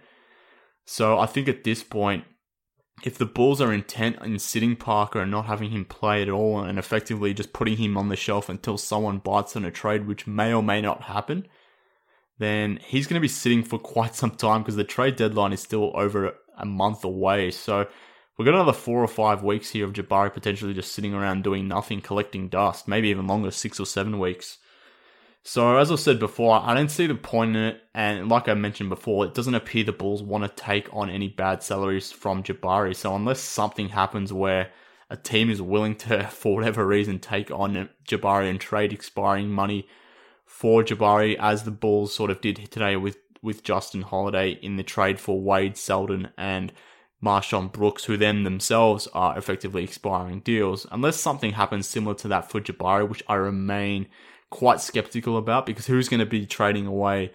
So 0.92 1.20
I 1.20 1.26
think 1.26 1.46
at 1.46 1.62
this 1.62 1.84
point, 1.84 2.24
if 3.04 3.16
the 3.16 3.24
Bulls 3.24 3.60
are 3.60 3.72
intent 3.72 4.16
in 4.24 4.40
sitting 4.40 4.74
Parker 4.74 5.20
and 5.20 5.30
not 5.30 5.46
having 5.46 5.70
him 5.70 5.84
play 5.84 6.20
at 6.20 6.28
all 6.28 6.58
and 6.58 6.80
effectively 6.80 7.32
just 7.32 7.52
putting 7.52 7.76
him 7.76 7.96
on 7.96 8.08
the 8.08 8.16
shelf 8.16 8.48
until 8.48 8.76
someone 8.76 9.18
bites 9.18 9.54
on 9.54 9.64
a 9.64 9.70
trade, 9.70 10.08
which 10.08 10.26
may 10.26 10.52
or 10.52 10.64
may 10.64 10.80
not 10.80 11.02
happen, 11.02 11.46
then 12.40 12.80
he's 12.84 13.06
going 13.06 13.14
to 13.14 13.20
be 13.20 13.28
sitting 13.28 13.62
for 13.62 13.78
quite 13.78 14.16
some 14.16 14.32
time 14.32 14.62
because 14.62 14.74
the 14.74 14.82
trade 14.82 15.14
deadline 15.14 15.52
is 15.52 15.60
still 15.60 15.92
over 15.94 16.34
a 16.58 16.66
month 16.66 17.04
away. 17.04 17.52
So 17.52 17.86
we've 18.36 18.46
got 18.46 18.54
another 18.54 18.72
four 18.72 19.00
or 19.00 19.08
five 19.08 19.44
weeks 19.44 19.70
here 19.70 19.84
of 19.84 19.92
Jabari 19.92 20.34
potentially 20.34 20.74
just 20.74 20.90
sitting 20.90 21.14
around 21.14 21.44
doing 21.44 21.68
nothing, 21.68 22.00
collecting 22.00 22.48
dust, 22.48 22.88
maybe 22.88 23.10
even 23.10 23.28
longer, 23.28 23.52
six 23.52 23.78
or 23.78 23.86
seven 23.86 24.18
weeks. 24.18 24.58
So 25.42 25.78
as 25.78 25.90
I 25.90 25.94
said 25.94 26.18
before, 26.18 26.60
I 26.62 26.74
don't 26.74 26.90
see 26.90 27.06
the 27.06 27.14
point 27.14 27.56
in 27.56 27.62
it, 27.62 27.82
and 27.94 28.28
like 28.28 28.48
I 28.48 28.54
mentioned 28.54 28.90
before, 28.90 29.24
it 29.24 29.34
doesn't 29.34 29.54
appear 29.54 29.84
the 29.84 29.92
Bulls 29.92 30.22
want 30.22 30.44
to 30.44 30.62
take 30.62 30.88
on 30.92 31.08
any 31.08 31.28
bad 31.28 31.62
salaries 31.62 32.12
from 32.12 32.42
Jabari. 32.42 32.94
So 32.94 33.14
unless 33.14 33.40
something 33.40 33.88
happens 33.88 34.32
where 34.32 34.70
a 35.08 35.16
team 35.16 35.50
is 35.50 35.62
willing 35.62 35.96
to, 35.96 36.24
for 36.30 36.56
whatever 36.56 36.86
reason, 36.86 37.18
take 37.18 37.50
on 37.50 37.88
Jabari 38.06 38.50
and 38.50 38.60
trade 38.60 38.92
expiring 38.92 39.50
money 39.50 39.88
for 40.44 40.82
Jabari, 40.82 41.36
as 41.38 41.64
the 41.64 41.70
Bulls 41.70 42.14
sort 42.14 42.30
of 42.30 42.40
did 42.40 42.70
today 42.70 42.96
with 42.96 43.16
with 43.42 43.64
Justin 43.64 44.02
Holiday 44.02 44.50
in 44.50 44.76
the 44.76 44.82
trade 44.82 45.18
for 45.18 45.40
Wade 45.40 45.76
Selden 45.78 46.28
and 46.36 46.72
MarShon 47.24 47.72
Brooks, 47.72 48.04
who 48.04 48.18
then 48.18 48.44
themselves 48.44 49.06
are 49.14 49.36
effectively 49.38 49.82
expiring 49.82 50.40
deals. 50.40 50.86
Unless 50.90 51.20
something 51.20 51.52
happens 51.52 51.86
similar 51.86 52.14
to 52.16 52.28
that 52.28 52.50
for 52.50 52.60
Jabari, 52.60 53.08
which 53.08 53.22
I 53.28 53.34
remain 53.34 54.06
quite 54.50 54.80
skeptical 54.80 55.36
about 55.36 55.66
because 55.66 55.86
who's 55.86 56.08
going 56.08 56.20
to 56.20 56.26
be 56.26 56.44
trading 56.46 56.86
away 56.86 57.32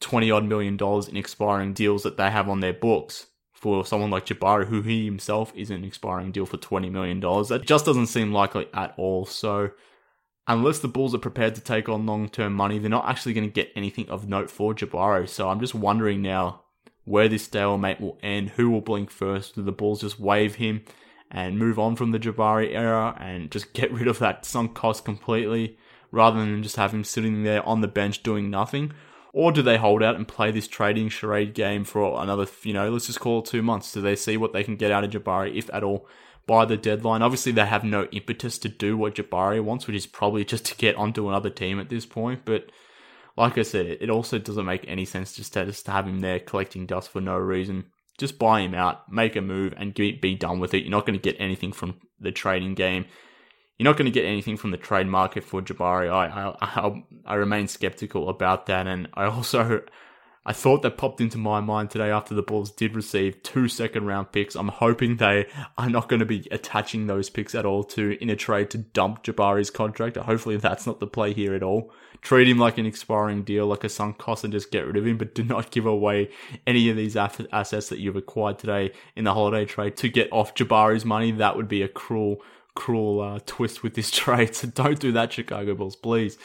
20 0.00 0.30
odd 0.30 0.44
million 0.44 0.76
dollars 0.76 1.08
in 1.08 1.16
expiring 1.16 1.72
deals 1.72 2.02
that 2.02 2.16
they 2.16 2.30
have 2.30 2.48
on 2.48 2.60
their 2.60 2.72
books 2.72 3.26
for 3.60 3.84
someone 3.84 4.10
like 4.10 4.24
Jabari, 4.24 4.66
who 4.66 4.80
he 4.80 5.04
himself 5.04 5.52
is 5.54 5.70
an 5.70 5.84
expiring 5.84 6.32
deal 6.32 6.46
for 6.46 6.56
$20 6.56 6.90
million. 6.90 7.20
That 7.20 7.62
just 7.66 7.84
doesn't 7.84 8.06
seem 8.06 8.32
likely 8.32 8.66
at 8.72 8.94
all. 8.96 9.26
So, 9.26 9.72
unless 10.48 10.78
the 10.78 10.88
Bulls 10.88 11.14
are 11.14 11.18
prepared 11.18 11.54
to 11.56 11.60
take 11.60 11.86
on 11.86 12.06
long 12.06 12.30
term 12.30 12.54
money, 12.54 12.78
they're 12.78 12.88
not 12.88 13.06
actually 13.06 13.34
going 13.34 13.46
to 13.46 13.52
get 13.52 13.70
anything 13.76 14.08
of 14.08 14.26
note 14.26 14.50
for 14.50 14.74
Jabari. 14.74 15.28
So, 15.28 15.50
I'm 15.50 15.60
just 15.60 15.74
wondering 15.74 16.22
now 16.22 16.62
where 17.04 17.28
this 17.28 17.44
stalemate 17.44 18.00
will 18.00 18.18
end. 18.22 18.50
Who 18.50 18.70
will 18.70 18.80
blink 18.80 19.10
first? 19.10 19.56
Do 19.56 19.62
the 19.62 19.72
Bulls 19.72 20.00
just 20.00 20.18
waive 20.18 20.54
him 20.54 20.82
and 21.30 21.58
move 21.58 21.78
on 21.78 21.96
from 21.96 22.12
the 22.12 22.18
Jabari 22.18 22.74
era 22.74 23.14
and 23.20 23.50
just 23.50 23.74
get 23.74 23.92
rid 23.92 24.08
of 24.08 24.20
that 24.20 24.46
sunk 24.46 24.74
cost 24.74 25.04
completely? 25.04 25.76
Rather 26.10 26.38
than 26.38 26.62
just 26.62 26.76
have 26.76 26.92
him 26.92 27.04
sitting 27.04 27.42
there 27.42 27.66
on 27.66 27.80
the 27.80 27.88
bench 27.88 28.22
doing 28.22 28.50
nothing? 28.50 28.92
Or 29.32 29.52
do 29.52 29.62
they 29.62 29.76
hold 29.76 30.02
out 30.02 30.16
and 30.16 30.26
play 30.26 30.50
this 30.50 30.66
trading 30.66 31.08
charade 31.08 31.54
game 31.54 31.84
for 31.84 32.20
another, 32.20 32.46
you 32.62 32.72
know, 32.72 32.90
let's 32.90 33.06
just 33.06 33.20
call 33.20 33.40
it 33.40 33.44
two 33.44 33.62
months? 33.62 33.92
Do 33.92 34.00
they 34.00 34.16
see 34.16 34.36
what 34.36 34.52
they 34.52 34.64
can 34.64 34.76
get 34.76 34.90
out 34.90 35.04
of 35.04 35.10
Jabari, 35.10 35.54
if 35.54 35.72
at 35.72 35.84
all, 35.84 36.08
by 36.46 36.64
the 36.64 36.76
deadline? 36.76 37.22
Obviously, 37.22 37.52
they 37.52 37.64
have 37.64 37.84
no 37.84 38.06
impetus 38.06 38.58
to 38.58 38.68
do 38.68 38.96
what 38.96 39.14
Jabari 39.14 39.62
wants, 39.62 39.86
which 39.86 39.96
is 39.96 40.06
probably 40.06 40.44
just 40.44 40.64
to 40.66 40.76
get 40.76 40.96
onto 40.96 41.28
another 41.28 41.50
team 41.50 41.78
at 41.78 41.88
this 41.88 42.06
point. 42.06 42.40
But 42.44 42.72
like 43.36 43.56
I 43.56 43.62
said, 43.62 43.86
it 43.86 44.10
also 44.10 44.38
doesn't 44.38 44.66
make 44.66 44.84
any 44.88 45.04
sense 45.04 45.34
just 45.34 45.52
to, 45.52 45.64
just 45.64 45.86
to 45.86 45.92
have 45.92 46.08
him 46.08 46.18
there 46.18 46.40
collecting 46.40 46.86
dust 46.86 47.10
for 47.10 47.20
no 47.20 47.36
reason. 47.36 47.84
Just 48.18 48.36
buy 48.36 48.60
him 48.60 48.74
out, 48.74 49.10
make 49.12 49.36
a 49.36 49.40
move, 49.40 49.74
and 49.76 49.94
be 49.94 50.34
done 50.34 50.58
with 50.58 50.74
it. 50.74 50.82
You're 50.82 50.90
not 50.90 51.06
going 51.06 51.18
to 51.18 51.22
get 51.22 51.40
anything 51.40 51.72
from 51.72 52.00
the 52.18 52.32
trading 52.32 52.74
game 52.74 53.06
you're 53.80 53.86
not 53.86 53.96
going 53.96 54.04
to 54.04 54.10
get 54.10 54.26
anything 54.26 54.58
from 54.58 54.72
the 54.72 54.76
trade 54.76 55.06
market 55.06 55.42
for 55.42 55.62
Jabari. 55.62 56.12
I, 56.12 56.54
I, 56.60 57.02
I 57.24 57.34
remain 57.36 57.66
skeptical 57.66 58.28
about 58.28 58.66
that, 58.66 58.86
and 58.86 59.08
I 59.14 59.24
also 59.24 59.80
I 60.44 60.52
thought 60.52 60.82
that 60.82 60.98
popped 60.98 61.22
into 61.22 61.38
my 61.38 61.60
mind 61.60 61.88
today 61.88 62.10
after 62.10 62.34
the 62.34 62.42
Bulls 62.42 62.70
did 62.70 62.94
receive 62.94 63.42
two 63.42 63.68
second 63.68 64.04
round 64.04 64.32
picks. 64.32 64.54
I'm 64.54 64.68
hoping 64.68 65.16
they 65.16 65.46
are 65.78 65.88
not 65.88 66.10
going 66.10 66.20
to 66.20 66.26
be 66.26 66.46
attaching 66.50 67.06
those 67.06 67.30
picks 67.30 67.54
at 67.54 67.64
all 67.64 67.82
to 67.84 68.22
in 68.22 68.28
a 68.28 68.36
trade 68.36 68.68
to 68.72 68.78
dump 68.78 69.24
Jabari's 69.24 69.70
contract. 69.70 70.18
Hopefully 70.18 70.58
that's 70.58 70.86
not 70.86 71.00
the 71.00 71.06
play 71.06 71.32
here 71.32 71.54
at 71.54 71.62
all. 71.62 71.90
Treat 72.20 72.48
him 72.48 72.58
like 72.58 72.76
an 72.76 72.84
expiring 72.84 73.44
deal, 73.44 73.66
like 73.66 73.82
a 73.82 73.88
sunk 73.88 74.18
cost, 74.18 74.44
and 74.44 74.52
just 74.52 74.70
get 74.70 74.86
rid 74.86 74.98
of 74.98 75.06
him. 75.06 75.16
But 75.16 75.34
do 75.34 75.42
not 75.42 75.70
give 75.70 75.86
away 75.86 76.28
any 76.66 76.90
of 76.90 76.98
these 76.98 77.16
assets 77.16 77.88
that 77.88 77.98
you've 77.98 78.16
acquired 78.16 78.58
today 78.58 78.92
in 79.16 79.24
the 79.24 79.32
holiday 79.32 79.64
trade 79.64 79.96
to 79.96 80.10
get 80.10 80.30
off 80.30 80.54
Jabari's 80.54 81.06
money. 81.06 81.30
That 81.32 81.56
would 81.56 81.68
be 81.68 81.80
a 81.80 81.88
cruel 81.88 82.42
cruel 82.74 83.20
uh, 83.20 83.40
twist 83.46 83.82
with 83.82 83.94
this 83.94 84.10
trade. 84.10 84.54
So 84.54 84.68
don't 84.68 85.00
do 85.00 85.12
that, 85.12 85.32
Chicago 85.32 85.74
Bulls, 85.74 85.96
please. 85.96 86.38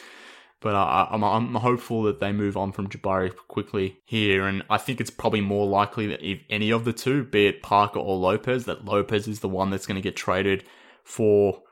But 0.60 0.74
uh, 0.74 1.08
I'm, 1.10 1.22
I'm 1.22 1.54
hopeful 1.54 2.04
that 2.04 2.20
they 2.20 2.32
move 2.32 2.56
on 2.56 2.72
from 2.72 2.88
Jabari 2.88 3.34
quickly 3.48 3.98
here, 4.04 4.46
and 4.46 4.62
I 4.70 4.78
think 4.78 5.00
it's 5.00 5.10
probably 5.10 5.42
more 5.42 5.66
likely 5.66 6.06
that 6.06 6.22
if 6.22 6.40
any 6.48 6.70
of 6.70 6.84
the 6.84 6.94
two, 6.94 7.24
be 7.24 7.46
it 7.46 7.62
Parker 7.62 7.98
or 7.98 8.16
Lopez, 8.16 8.64
that 8.64 8.84
Lopez 8.84 9.28
is 9.28 9.40
the 9.40 9.48
one 9.48 9.70
that's 9.70 9.86
going 9.86 9.96
to 9.96 10.00
get 10.02 10.16
traded 10.16 10.64
for, 11.04 11.62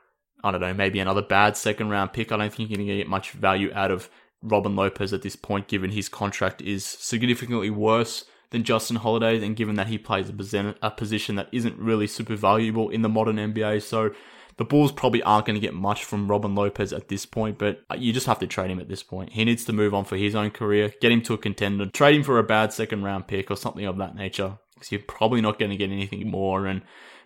I 0.43 0.51
don't 0.51 0.61
know, 0.61 0.73
maybe 0.73 0.99
another 0.99 1.23
bad 1.23 1.57
second 1.57 1.89
round 1.89 2.13
pick. 2.13 2.31
I 2.31 2.37
don't 2.37 2.53
think 2.53 2.69
you're 2.69 2.77
going 2.77 2.87
to 2.87 2.97
get 2.97 3.09
much 3.09 3.31
value 3.31 3.71
out 3.73 3.89
of 3.89 4.09
Robin 4.43 4.75
Lopez 4.75 5.13
at 5.13 5.23
this 5.23 5.35
point, 5.35 5.67
given 5.67 5.89
his 5.89 6.07
contract 6.07 6.61
is 6.61 6.85
significantly 6.85 7.71
worse 7.71 8.25
than 8.51 8.63
Justin 8.63 8.97
Holiday, 8.97 9.43
and 9.43 9.55
given 9.55 9.75
that 9.75 9.87
he 9.87 9.97
plays 9.97 10.29
a 10.29 10.91
position 10.91 11.35
that 11.35 11.49
isn't 11.51 11.79
really 11.79 12.05
super 12.05 12.35
valuable 12.35 12.89
in 12.89 13.01
the 13.01 13.09
modern 13.09 13.37
NBA. 13.37 13.81
So 13.81 14.11
the 14.57 14.65
Bulls 14.65 14.91
probably 14.91 15.21
aren't 15.23 15.45
going 15.45 15.55
to 15.55 15.65
get 15.65 15.73
much 15.73 16.03
from 16.03 16.29
Robin 16.29 16.55
Lopez 16.55 16.93
at 16.93 17.09
this 17.09 17.25
point, 17.25 17.57
but 17.57 17.81
uh, 17.89 17.95
you 17.97 18.13
just 18.13 18.27
have 18.27 18.39
to 18.39 18.47
trade 18.47 18.71
him 18.71 18.79
at 18.79 18.87
this 18.87 19.03
point. 19.03 19.33
He 19.33 19.43
needs 19.43 19.65
to 19.65 19.73
move 19.73 19.93
on 19.93 20.05
for 20.05 20.15
his 20.15 20.35
own 20.35 20.51
career, 20.51 20.93
get 21.01 21.11
him 21.11 21.21
to 21.23 21.33
a 21.33 21.37
contender, 21.37 21.87
trade 21.87 22.15
him 22.15 22.23
for 22.23 22.39
a 22.39 22.43
bad 22.43 22.71
second 22.71 23.03
round 23.03 23.27
pick 23.27 23.51
or 23.51 23.57
something 23.57 23.85
of 23.85 23.97
that 23.97 24.15
nature. 24.15 24.57
Because 24.73 24.91
you're 24.91 25.01
probably 25.01 25.41
not 25.41 25.57
going 25.57 25.71
to 25.71 25.77
get 25.77 25.89
anything 25.89 26.29
more. 26.29 26.65
And 26.67 26.81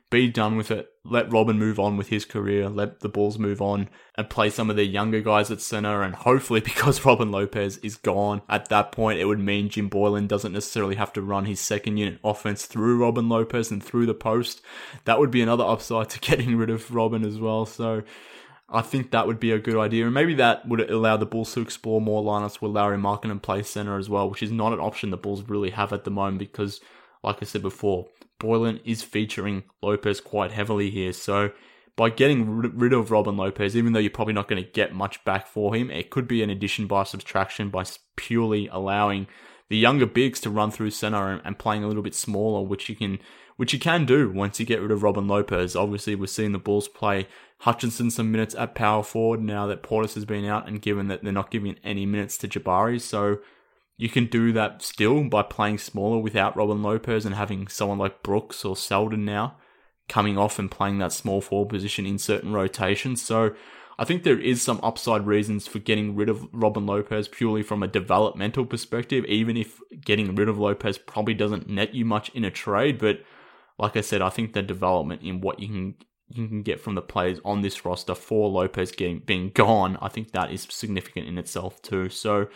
be 0.09 0.27
done 0.27 0.55
with 0.57 0.71
it. 0.71 0.89
Let 1.05 1.31
Robin 1.31 1.59
move 1.59 1.79
on 1.79 1.95
with 1.95 2.07
his 2.07 2.25
career. 2.25 2.67
Let 2.67 3.01
the 3.01 3.09
Bulls 3.09 3.37
move 3.37 3.61
on 3.61 3.89
and 4.15 4.29
play 4.29 4.49
some 4.49 4.69
of 4.69 4.75
their 4.75 4.85
younger 4.85 5.21
guys 5.21 5.51
at 5.51 5.61
center. 5.61 6.01
And 6.01 6.15
hopefully, 6.15 6.59
because 6.61 7.05
Robin 7.05 7.31
Lopez 7.31 7.77
is 7.77 7.95
gone 7.95 8.41
at 8.49 8.69
that 8.69 8.91
point, 8.91 9.19
it 9.19 9.25
would 9.25 9.39
mean 9.39 9.69
Jim 9.69 9.89
Boylen 9.89 10.27
doesn't 10.27 10.53
necessarily 10.53 10.95
have 10.95 11.13
to 11.13 11.21
run 11.21 11.45
his 11.45 11.59
second 11.59 11.97
unit 11.97 12.19
offense 12.23 12.65
through 12.65 13.01
Robin 13.01 13.29
Lopez 13.29 13.71
and 13.71 13.83
through 13.83 14.07
the 14.07 14.13
post. 14.13 14.61
That 15.05 15.19
would 15.19 15.31
be 15.31 15.41
another 15.41 15.63
upside 15.63 16.09
to 16.09 16.19
getting 16.27 16.55
rid 16.55 16.69
of 16.69 16.93
Robin 16.93 17.23
as 17.25 17.39
well. 17.39 17.65
So. 17.65 18.03
I 18.71 18.81
think 18.81 19.09
that 19.09 19.25
would 19.25 19.39
be 19.39 19.51
a 19.51 19.57
good 19.57 19.77
idea, 19.77 20.05
and 20.05 20.13
maybe 20.13 20.35
that 20.35 20.67
would 20.67 20.91
allow 20.91 21.17
the 21.17 21.25
Bulls 21.25 21.51
to 21.53 21.61
explore 21.61 21.99
more 21.99 22.21
lineups 22.21 22.61
with 22.61 22.71
Lauri 22.71 22.99
Markkanen 22.99 23.41
play 23.41 23.63
center 23.63 23.97
as 23.97 24.11
well, 24.11 24.29
which 24.29 24.43
is 24.43 24.51
not 24.51 24.73
an 24.73 24.79
option 24.79 25.09
the 25.09 25.17
Bulls 25.17 25.41
really 25.49 25.71
have 25.71 25.91
at 25.91 26.03
the 26.03 26.11
moment 26.11 26.37
because, 26.37 26.79
like 27.23 27.37
I 27.41 27.45
said 27.45 27.63
before, 27.63 28.09
Boylen 28.39 28.79
is 28.85 29.01
featuring 29.01 29.63
Lopez 29.81 30.21
quite 30.21 30.51
heavily 30.51 30.89
here. 30.89 31.13
So 31.13 31.51
by 31.95 32.09
getting 32.09 32.57
rid 32.57 32.93
of 32.93 33.11
Robin 33.11 33.35
Lopez, 33.35 33.75
even 33.75 33.91
though 33.91 33.99
you're 33.99 34.09
probably 34.09 34.33
not 34.33 34.47
going 34.47 34.63
to 34.63 34.69
get 34.69 34.95
much 34.95 35.23
back 35.25 35.47
for 35.47 35.75
him, 35.75 35.91
it 35.91 36.09
could 36.09 36.27
be 36.27 36.41
an 36.41 36.49
addition 36.49 36.87
by 36.87 37.03
subtraction 37.03 37.69
by 37.69 37.83
purely 38.15 38.67
allowing 38.67 39.27
the 39.67 39.77
younger 39.77 40.05
bigs 40.05 40.39
to 40.39 40.49
run 40.49 40.71
through 40.71 40.91
center 40.91 41.41
and, 41.43 41.59
playing 41.59 41.83
a 41.83 41.87
little 41.87 42.01
bit 42.01 42.15
smaller, 42.15 42.65
which 42.65 42.89
you 42.89 42.95
can 42.95 43.19
which 43.57 43.73
you 43.73 43.79
can 43.79 44.05
do 44.05 44.31
once 44.31 44.57
you 44.57 44.65
get 44.65 44.81
rid 44.81 44.89
of 44.89 45.03
Robin 45.03 45.27
Lopez. 45.27 45.75
Obviously, 45.75 46.15
we're 46.15 46.27
seeing 46.27 46.53
the 46.53 46.57
Bulls 46.57 46.87
play 46.87 47.27
Hutchinson 47.59 48.09
some 48.09 48.31
minutes 48.31 48.55
at 48.55 48.73
power 48.73 49.03
forward 49.03 49.43
now 49.43 49.67
that 49.67 49.83
Portis 49.83 50.15
has 50.15 50.23
been 50.23 50.45
out, 50.45 50.65
and 50.65 50.81
given 50.81 51.09
that 51.09 51.21
they're 51.21 51.33
not 51.33 51.51
giving 51.51 51.75
any 51.83 52.05
minutes 52.05 52.37
to 52.37 52.47
Jabari, 52.47 53.01
so 53.01 53.39
you 53.99 54.07
can 54.07 54.27
do 54.27 54.53
that 54.53 54.81
still 54.81 55.25
by 55.25 55.43
playing 55.43 55.77
smaller 55.77 56.19
without 56.19 56.55
Robin 56.55 56.81
Lopez 56.81 57.25
and 57.25 57.35
having 57.35 57.67
someone 57.67 57.97
like 57.97 58.23
Brooks 58.23 58.63
or 58.63 58.77
Selden 58.77 59.25
now 59.25 59.57
coming 60.07 60.37
off 60.37 60.57
and 60.57 60.71
playing 60.71 60.99
that 60.99 61.11
small 61.11 61.41
forward 61.41 61.67
position 61.67 62.05
in 62.05 62.17
certain 62.17 62.53
rotations. 62.53 63.21
So 63.21 63.53
I 63.97 64.05
think 64.05 64.23
there 64.23 64.39
is 64.39 64.61
some 64.61 64.79
upside 64.81 65.27
reasons 65.27 65.67
for 65.67 65.79
getting 65.79 66.15
rid 66.15 66.29
of 66.29 66.47
Robin 66.53 66.85
Lopez 66.85 67.27
purely 67.27 67.61
from 67.61 67.83
a 67.83 67.89
developmental 67.89 68.65
perspective, 68.65 69.25
even 69.25 69.57
if 69.57 69.81
getting 69.99 70.33
rid 70.33 70.47
of 70.47 70.57
Lopez 70.57 70.97
probably 70.97 71.33
doesn't 71.33 71.67
net 71.67 71.93
you 71.93 72.05
much 72.05 72.29
in 72.29 72.45
a 72.45 72.51
trade. 72.51 72.99
But 72.99 73.19
like 73.77 73.97
I 73.97 74.01
said, 74.01 74.21
I 74.21 74.29
think 74.29 74.53
the 74.53 74.61
development 74.61 75.23
in 75.23 75.41
what 75.41 75.59
you 75.59 75.67
can 75.67 75.95
you 76.29 76.47
can 76.47 76.61
get 76.61 76.79
from 76.79 76.95
the 76.95 77.01
players 77.01 77.39
on 77.43 77.61
this 77.61 77.83
roster 77.83 78.15
for 78.15 78.49
Lopez 78.49 78.93
getting 78.93 79.19
being 79.19 79.49
gone, 79.49 79.97
I 80.01 80.07
think 80.07 80.31
that 80.31 80.53
is 80.53 80.67
significant 80.69 81.27
in 81.27 81.37
itself 81.37 81.81
too. 81.81 82.07
So 82.07 82.47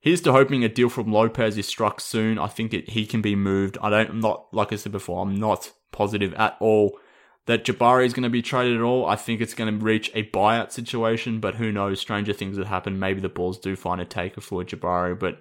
here's 0.00 0.20
to 0.22 0.32
hoping 0.32 0.64
a 0.64 0.68
deal 0.68 0.88
from 0.88 1.12
Lopez 1.12 1.58
is 1.58 1.66
struck 1.66 2.00
soon. 2.00 2.38
I 2.38 2.48
think 2.48 2.72
he 2.72 3.06
can 3.06 3.22
be 3.22 3.36
moved. 3.36 3.78
I 3.80 3.90
don't, 3.90 4.10
I'm 4.10 4.20
not 4.20 4.46
like 4.52 4.72
I 4.72 4.76
said 4.76 4.92
before, 4.92 5.22
I'm 5.22 5.38
not 5.38 5.72
positive 5.92 6.34
at 6.34 6.56
all 6.60 6.98
that 7.46 7.64
Jabari 7.64 8.04
is 8.04 8.12
going 8.12 8.24
to 8.24 8.30
be 8.30 8.42
traded 8.42 8.76
at 8.76 8.82
all. 8.82 9.06
I 9.06 9.16
think 9.16 9.40
it's 9.40 9.54
going 9.54 9.78
to 9.78 9.84
reach 9.84 10.10
a 10.14 10.28
buyout 10.30 10.72
situation, 10.72 11.40
but 11.40 11.54
who 11.54 11.72
knows? 11.72 12.00
Stranger 12.00 12.32
things 12.32 12.58
have 12.58 12.66
happened. 12.66 13.00
Maybe 13.00 13.20
the 13.20 13.28
Bulls 13.28 13.58
do 13.58 13.76
find 13.76 14.00
a 14.00 14.04
taker 14.04 14.40
for 14.40 14.64
Jabari, 14.64 15.18
but 15.18 15.40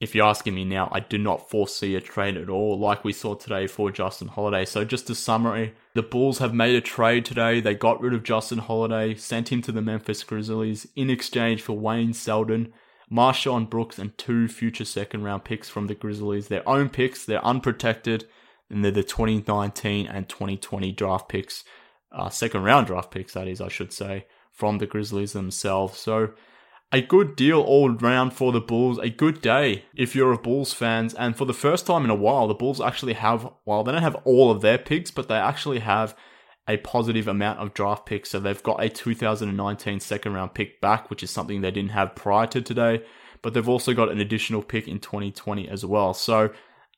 if 0.00 0.14
you're 0.14 0.26
asking 0.26 0.54
me 0.54 0.64
now, 0.64 0.88
I 0.92 1.00
do 1.00 1.18
not 1.18 1.50
foresee 1.50 1.96
a 1.96 2.00
trade 2.00 2.36
at 2.36 2.48
all, 2.48 2.78
like 2.78 3.02
we 3.02 3.12
saw 3.12 3.34
today 3.34 3.66
for 3.66 3.90
Justin 3.90 4.28
Holiday. 4.28 4.64
So, 4.64 4.84
just 4.84 5.10
a 5.10 5.14
summary 5.14 5.74
the 5.94 6.02
Bulls 6.02 6.38
have 6.38 6.54
made 6.54 6.76
a 6.76 6.80
trade 6.80 7.24
today. 7.24 7.60
They 7.60 7.74
got 7.74 8.00
rid 8.00 8.14
of 8.14 8.22
Justin 8.22 8.58
Holiday, 8.58 9.16
sent 9.16 9.50
him 9.50 9.60
to 9.62 9.72
the 9.72 9.82
Memphis 9.82 10.22
Grizzlies 10.22 10.86
in 10.94 11.10
exchange 11.10 11.62
for 11.62 11.76
Wayne 11.76 12.12
Selden, 12.12 12.72
MarShon 13.10 13.68
Brooks, 13.68 13.98
and 13.98 14.16
two 14.18 14.48
future 14.48 14.84
second 14.84 15.22
round 15.22 15.44
picks 15.44 15.68
from 15.68 15.86
the 15.86 15.94
Grizzlies. 15.94 16.48
Their 16.48 16.68
own 16.68 16.88
picks, 16.88 17.24
they're 17.24 17.44
unprotected 17.44 18.26
and 18.70 18.84
they're 18.84 18.92
the 18.92 19.02
2019 19.02 20.06
and 20.06 20.28
2020 20.28 20.92
draft 20.92 21.28
picks, 21.28 21.64
uh, 22.12 22.28
second 22.28 22.62
round 22.62 22.86
draft 22.86 23.10
picks, 23.10 23.34
that 23.34 23.48
is, 23.48 23.60
I 23.60 23.68
should 23.68 23.92
say, 23.92 24.26
from 24.52 24.78
the 24.78 24.86
Grizzlies 24.86 25.32
themselves. 25.32 25.98
So, 25.98 26.34
a 26.90 27.02
good 27.02 27.36
deal 27.36 27.60
all 27.60 27.90
round 27.90 28.32
for 28.32 28.50
the 28.50 28.62
Bulls. 28.62 28.98
A 28.98 29.10
good 29.10 29.42
day 29.42 29.84
if 29.94 30.16
you're 30.16 30.32
a 30.32 30.38
Bulls 30.38 30.72
fans. 30.72 31.12
And 31.12 31.36
for 31.36 31.44
the 31.44 31.52
first 31.52 31.86
time 31.86 32.04
in 32.04 32.10
a 32.10 32.14
while, 32.14 32.48
the 32.48 32.54
Bulls 32.54 32.80
actually 32.80 33.12
have, 33.12 33.50
well, 33.66 33.84
they 33.84 33.92
don't 33.92 34.02
have 34.02 34.16
all 34.24 34.50
of 34.50 34.62
their 34.62 34.78
picks, 34.78 35.10
but 35.10 35.28
they 35.28 35.34
actually 35.34 35.80
have 35.80 36.16
a 36.68 36.76
positive 36.76 37.26
amount 37.26 37.58
of 37.58 37.74
draft 37.74 38.06
picks. 38.06 38.30
So 38.30 38.38
they've 38.38 38.62
got 38.62 38.82
a 38.82 38.88
2019 38.88 40.00
second 40.00 40.34
round 40.34 40.54
pick 40.54 40.80
back, 40.80 41.08
which 41.10 41.22
is 41.22 41.30
something 41.30 41.60
they 41.60 41.70
didn't 41.70 41.92
have 41.92 42.14
prior 42.14 42.46
to 42.48 42.60
today. 42.60 43.02
But 43.42 43.54
they've 43.54 43.68
also 43.68 43.94
got 43.94 44.10
an 44.10 44.20
additional 44.20 44.62
pick 44.62 44.86
in 44.86 44.98
2020 44.98 45.68
as 45.68 45.84
well. 45.84 46.12
So 46.12 46.50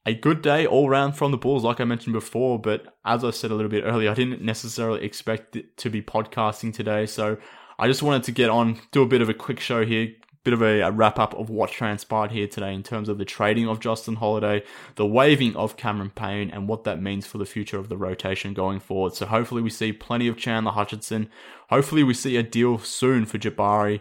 a 0.06 0.14
good 0.14 0.42
day 0.42 0.66
all 0.66 0.88
round 0.88 1.16
from 1.16 1.30
the 1.30 1.36
Bulls, 1.36 1.62
like 1.62 1.80
I 1.80 1.84
mentioned 1.84 2.14
before. 2.14 2.58
But 2.58 2.96
as 3.04 3.22
I 3.22 3.30
said 3.30 3.50
a 3.50 3.54
little 3.54 3.70
bit 3.70 3.84
earlier, 3.84 4.10
I 4.10 4.14
didn't 4.14 4.42
necessarily 4.42 5.04
expect 5.04 5.56
to 5.76 5.90
be 5.90 6.02
podcasting 6.02 6.74
today. 6.74 7.06
So 7.06 7.36
I 7.78 7.86
just 7.86 8.02
wanted 8.02 8.24
to 8.24 8.32
get 8.32 8.50
on, 8.50 8.80
do 8.90 9.02
a 9.02 9.06
bit 9.06 9.22
of 9.22 9.28
a 9.28 9.34
quick 9.34 9.60
show 9.60 9.84
here, 9.86 10.08
bit 10.42 10.54
of 10.54 10.62
a, 10.62 10.80
a 10.80 10.90
wrap 10.90 11.18
up 11.18 11.34
of 11.34 11.50
what 11.50 11.70
transpired 11.70 12.30
here 12.30 12.46
today 12.46 12.72
in 12.72 12.82
terms 12.82 13.08
of 13.08 13.18
the 13.18 13.24
trading 13.24 13.68
of 13.68 13.80
Justin 13.80 14.16
Holiday, 14.16 14.62
the 14.94 15.06
waiving 15.06 15.54
of 15.54 15.76
Cameron 15.76 16.10
Payne, 16.10 16.50
and 16.50 16.66
what 16.66 16.84
that 16.84 17.02
means 17.02 17.26
for 17.26 17.38
the 17.38 17.44
future 17.44 17.78
of 17.78 17.88
the 17.88 17.96
rotation 17.96 18.54
going 18.54 18.80
forward. 18.80 19.14
So 19.14 19.26
hopefully 19.26 19.62
we 19.62 19.70
see 19.70 19.92
plenty 19.92 20.28
of 20.28 20.38
Chandler 20.38 20.72
Hutchinson. 20.72 21.28
Hopefully 21.68 22.02
we 22.02 22.14
see 22.14 22.36
a 22.36 22.42
deal 22.42 22.78
soon 22.78 23.26
for 23.26 23.38
Jabari 23.38 24.00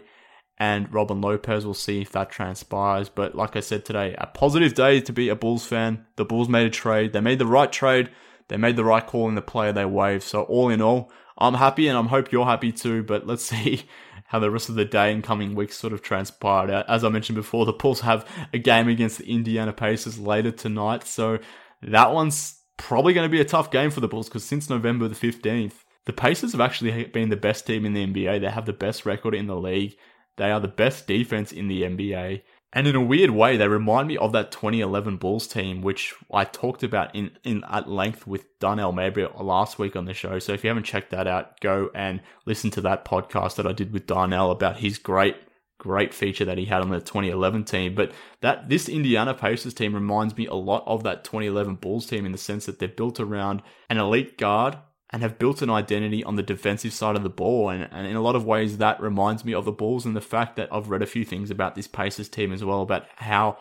and 0.58 0.92
Robin 0.92 1.20
Lopez. 1.20 1.64
We'll 1.64 1.74
see 1.74 2.00
if 2.02 2.12
that 2.12 2.30
transpires. 2.30 3.08
But 3.08 3.34
like 3.34 3.56
I 3.56 3.60
said 3.60 3.84
today, 3.84 4.14
a 4.18 4.26
positive 4.26 4.74
day 4.74 5.00
to 5.00 5.12
be 5.12 5.28
a 5.28 5.36
Bulls 5.36 5.66
fan. 5.66 6.06
The 6.16 6.24
Bulls 6.24 6.48
made 6.48 6.66
a 6.66 6.70
trade. 6.70 7.12
They 7.12 7.20
made 7.20 7.38
the 7.38 7.46
right 7.46 7.72
trade. 7.72 8.10
They 8.48 8.56
made 8.56 8.76
the 8.76 8.84
right 8.84 9.06
call 9.06 9.28
in 9.28 9.34
the 9.34 9.42
player 9.42 9.72
they 9.72 9.84
waived. 9.84 10.22
So 10.22 10.42
all 10.42 10.68
in 10.68 10.82
all, 10.82 11.10
I'm 11.38 11.54
happy 11.54 11.88
and 11.88 11.96
I 11.96 12.02
hope 12.02 12.32
you're 12.32 12.44
happy 12.44 12.72
too. 12.72 13.02
But 13.02 13.26
let's 13.26 13.44
see 13.46 13.86
how 14.30 14.38
the 14.38 14.50
rest 14.50 14.68
of 14.68 14.76
the 14.76 14.84
day 14.84 15.12
and 15.12 15.24
coming 15.24 15.56
weeks 15.56 15.76
sort 15.76 15.92
of 15.92 16.02
transpired. 16.02 16.70
As 16.70 17.02
I 17.02 17.08
mentioned 17.08 17.34
before, 17.34 17.66
the 17.66 17.72
Bulls 17.72 18.02
have 18.02 18.24
a 18.52 18.58
game 18.58 18.86
against 18.86 19.18
the 19.18 19.28
Indiana 19.28 19.72
Pacers 19.72 20.20
later 20.20 20.52
tonight. 20.52 21.02
So 21.04 21.40
that 21.82 22.12
one's 22.12 22.62
probably 22.76 23.12
going 23.12 23.28
to 23.28 23.32
be 23.32 23.40
a 23.40 23.44
tough 23.44 23.72
game 23.72 23.90
for 23.90 23.98
the 23.98 24.06
Bulls 24.06 24.28
because 24.28 24.44
since 24.44 24.70
November 24.70 25.08
the 25.08 25.16
15th, 25.16 25.82
the 26.06 26.12
Pacers 26.12 26.52
have 26.52 26.60
actually 26.60 27.06
been 27.06 27.30
the 27.30 27.36
best 27.36 27.66
team 27.66 27.84
in 27.84 27.92
the 27.92 28.06
NBA. 28.06 28.40
They 28.40 28.50
have 28.50 28.66
the 28.66 28.72
best 28.72 29.04
record 29.04 29.34
in 29.34 29.48
the 29.48 29.56
league. 29.56 29.96
They 30.36 30.52
are 30.52 30.60
the 30.60 30.68
best 30.68 31.08
defense 31.08 31.50
in 31.50 31.66
the 31.66 31.82
NBA. 31.82 32.42
And 32.72 32.86
in 32.86 32.94
a 32.94 33.00
weird 33.00 33.30
way, 33.30 33.56
they 33.56 33.66
remind 33.66 34.06
me 34.06 34.16
of 34.16 34.32
that 34.32 34.52
2011 34.52 35.16
Bulls 35.16 35.48
team, 35.48 35.82
which 35.82 36.14
I 36.32 36.44
talked 36.44 36.84
about 36.84 37.14
in, 37.14 37.32
in 37.42 37.64
at 37.68 37.88
length 37.88 38.28
with 38.28 38.58
Darnell 38.60 38.92
Mayberry 38.92 39.28
last 39.40 39.78
week 39.78 39.96
on 39.96 40.04
the 40.04 40.14
show. 40.14 40.38
So 40.38 40.52
if 40.52 40.62
you 40.62 40.68
haven't 40.68 40.84
checked 40.84 41.10
that 41.10 41.26
out, 41.26 41.60
go 41.60 41.90
and 41.94 42.20
listen 42.46 42.70
to 42.72 42.80
that 42.82 43.04
podcast 43.04 43.56
that 43.56 43.66
I 43.66 43.72
did 43.72 43.92
with 43.92 44.06
Darnell 44.06 44.52
about 44.52 44.78
his 44.78 44.98
great, 44.98 45.36
great 45.78 46.14
feature 46.14 46.44
that 46.44 46.58
he 46.58 46.66
had 46.66 46.80
on 46.80 46.90
the 46.90 47.00
2011 47.00 47.64
team. 47.64 47.96
But 47.96 48.12
that 48.40 48.68
this 48.68 48.88
Indiana 48.88 49.34
Pacers 49.34 49.74
team 49.74 49.92
reminds 49.92 50.36
me 50.36 50.46
a 50.46 50.54
lot 50.54 50.84
of 50.86 51.02
that 51.02 51.24
2011 51.24 51.74
Bulls 51.76 52.06
team 52.06 52.24
in 52.24 52.30
the 52.30 52.38
sense 52.38 52.66
that 52.66 52.78
they're 52.78 52.88
built 52.88 53.18
around 53.18 53.62
an 53.88 53.98
elite 53.98 54.38
guard 54.38 54.78
and 55.12 55.22
have 55.22 55.38
built 55.38 55.60
an 55.60 55.70
identity 55.70 56.22
on 56.22 56.36
the 56.36 56.42
defensive 56.42 56.92
side 56.92 57.16
of 57.16 57.22
the 57.22 57.30
ball. 57.30 57.68
And, 57.68 57.88
and, 57.90 58.06
in 58.06 58.16
a 58.16 58.22
lot 58.22 58.36
of 58.36 58.44
ways, 58.44 58.78
that 58.78 59.00
reminds 59.00 59.44
me 59.44 59.52
of 59.52 59.64
the 59.64 59.72
Bulls 59.72 60.06
and 60.06 60.14
the 60.14 60.20
fact 60.20 60.56
that 60.56 60.68
I've 60.72 60.88
read 60.88 61.02
a 61.02 61.06
few 61.06 61.24
things 61.24 61.50
about 61.50 61.74
this 61.74 61.88
Pacers 61.88 62.28
team 62.28 62.52
as 62.52 62.64
well, 62.64 62.82
about 62.82 63.06
how 63.16 63.58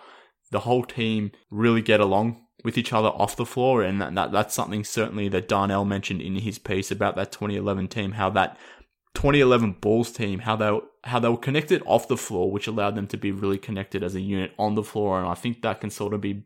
the 0.51 0.61
whole 0.61 0.83
team 0.83 1.31
really 1.49 1.81
get 1.81 1.99
along 1.99 2.45
with 2.63 2.77
each 2.77 2.93
other 2.93 3.09
off 3.09 3.35
the 3.35 3.45
floor. 3.45 3.81
And 3.81 4.01
that, 4.01 4.13
that 4.15 4.31
that's 4.31 4.53
something 4.53 4.83
certainly 4.83 5.27
that 5.29 5.47
Darnell 5.47 5.85
mentioned 5.85 6.21
in 6.21 6.35
his 6.35 6.59
piece 6.59 6.91
about 6.91 7.15
that 7.15 7.31
2011 7.31 7.87
team, 7.87 8.13
how 8.13 8.29
that 8.31 8.57
2011 9.15 9.77
Bulls 9.81 10.11
team, 10.11 10.39
how 10.39 10.55
they 10.55 10.79
how 11.05 11.19
they 11.19 11.29
were 11.29 11.37
connected 11.37 11.81
off 11.85 12.07
the 12.07 12.17
floor, 12.17 12.51
which 12.51 12.67
allowed 12.67 12.95
them 12.95 13.07
to 13.07 13.17
be 13.17 13.31
really 13.31 13.57
connected 13.57 14.03
as 14.03 14.15
a 14.15 14.21
unit 14.21 14.53
on 14.59 14.75
the 14.75 14.83
floor. 14.83 15.19
And 15.19 15.27
I 15.27 15.33
think 15.33 15.61
that 15.61 15.81
can 15.81 15.89
sort 15.89 16.13
of 16.13 16.21
be 16.21 16.43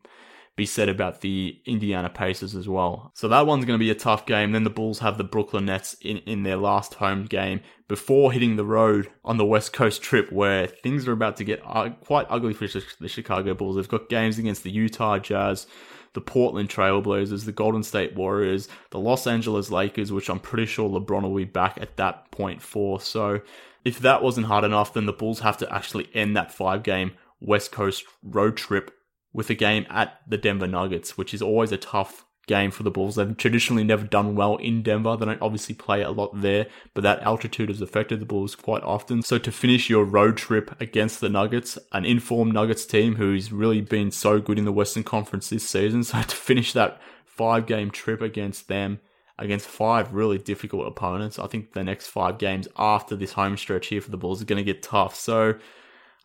be 0.55 0.65
said 0.67 0.87
about 0.87 1.21
the 1.21 1.59
Indiana 1.65 2.09
Pacers 2.09 2.55
as 2.55 2.69
well. 2.69 3.11
So 3.15 3.27
that 3.27 3.47
one's 3.47 3.65
going 3.65 3.77
to 3.77 3.83
be 3.83 3.89
a 3.89 3.95
tough 3.95 4.25
game. 4.27 4.51
Then 4.51 4.63
the 4.63 4.69
Bulls 4.69 4.99
have 4.99 5.17
the 5.17 5.23
Brooklyn 5.23 5.65
Nets 5.65 5.95
in, 6.01 6.17
in 6.17 6.43
their 6.43 6.57
last 6.57 6.95
home 6.95 7.25
game 7.25 7.61
before 7.87 8.31
hitting 8.31 8.55
the 8.55 8.65
road 8.65 9.09
on 9.25 9.37
the 9.37 9.45
West 9.45 9.73
Coast 9.73 10.03
trip 10.03 10.31
where 10.31 10.67
things 10.67 11.07
are 11.07 11.11
about 11.11 11.37
to 11.37 11.43
get 11.43 11.63
quite 12.01 12.27
ugly 12.29 12.53
for 12.53 12.67
the 12.67 13.07
Chicago 13.07 13.55
Bulls. 13.55 13.77
They've 13.77 13.87
got 13.87 14.09
games 14.09 14.37
against 14.37 14.63
the 14.63 14.69
Utah 14.71 15.17
Jazz, 15.17 15.65
the 16.13 16.21
Portland 16.21 16.69
Trailblazers, 16.69 17.45
the 17.45 17.51
Golden 17.51 17.81
State 17.81 18.15
Warriors, 18.15 18.67
the 18.91 18.99
Los 18.99 19.25
Angeles 19.25 19.71
Lakers, 19.71 20.11
which 20.11 20.29
I'm 20.29 20.39
pretty 20.39 20.67
sure 20.67 20.87
LeBron 20.87 21.23
will 21.23 21.35
be 21.35 21.45
back 21.45 21.79
at 21.81 21.97
that 21.97 22.29
point 22.29 22.61
for. 22.61 23.01
So 23.01 23.41
if 23.83 23.97
that 23.99 24.21
wasn't 24.21 24.45
hard 24.45 24.65
enough, 24.65 24.93
then 24.93 25.07
the 25.07 25.13
Bulls 25.13 25.39
have 25.39 25.57
to 25.57 25.73
actually 25.73 26.09
end 26.13 26.37
that 26.37 26.53
five 26.53 26.83
game 26.83 27.13
West 27.41 27.71
Coast 27.71 28.03
road 28.21 28.55
trip 28.55 28.91
with 29.33 29.49
a 29.49 29.55
game 29.55 29.85
at 29.89 30.19
the 30.27 30.37
Denver 30.37 30.67
Nuggets, 30.67 31.17
which 31.17 31.33
is 31.33 31.41
always 31.41 31.71
a 31.71 31.77
tough 31.77 32.25
game 32.45 32.71
for 32.71 32.83
the 32.83 32.91
Bulls. 32.91 33.15
They've 33.15 33.35
traditionally 33.37 33.83
never 33.83 34.05
done 34.05 34.35
well 34.35 34.57
in 34.57 34.83
Denver. 34.83 35.15
They 35.15 35.25
don't 35.25 35.41
obviously 35.41 35.75
play 35.75 36.01
a 36.01 36.11
lot 36.11 36.41
there, 36.41 36.67
but 36.93 37.01
that 37.03 37.21
altitude 37.21 37.69
has 37.69 37.81
affected 37.81 38.19
the 38.19 38.25
Bulls 38.25 38.55
quite 38.55 38.83
often. 38.83 39.21
So 39.21 39.37
to 39.37 39.51
finish 39.51 39.89
your 39.89 40.03
road 40.03 40.37
trip 40.37 40.79
against 40.81 41.21
the 41.21 41.29
Nuggets, 41.29 41.77
an 41.91 42.05
informed 42.05 42.53
Nuggets 42.53 42.85
team 42.85 43.15
who's 43.15 43.51
really 43.51 43.81
been 43.81 44.11
so 44.11 44.39
good 44.39 44.59
in 44.59 44.65
the 44.65 44.73
Western 44.73 45.03
Conference 45.03 45.49
this 45.49 45.67
season, 45.67 46.03
so 46.03 46.21
to 46.21 46.35
finish 46.35 46.73
that 46.73 47.01
five 47.25 47.65
game 47.65 47.91
trip 47.91 48.21
against 48.21 48.67
them, 48.67 48.99
against 49.39 49.67
five 49.67 50.13
really 50.13 50.37
difficult 50.37 50.87
opponents, 50.87 51.39
I 51.39 51.47
think 51.47 51.73
the 51.73 51.83
next 51.83 52.07
five 52.07 52.37
games 52.37 52.67
after 52.77 53.15
this 53.15 53.33
home 53.33 53.57
stretch 53.57 53.87
here 53.87 54.01
for 54.01 54.11
the 54.11 54.17
Bulls 54.17 54.41
are 54.41 54.45
going 54.45 54.63
to 54.63 54.73
get 54.73 54.83
tough. 54.83 55.15
So 55.15 55.55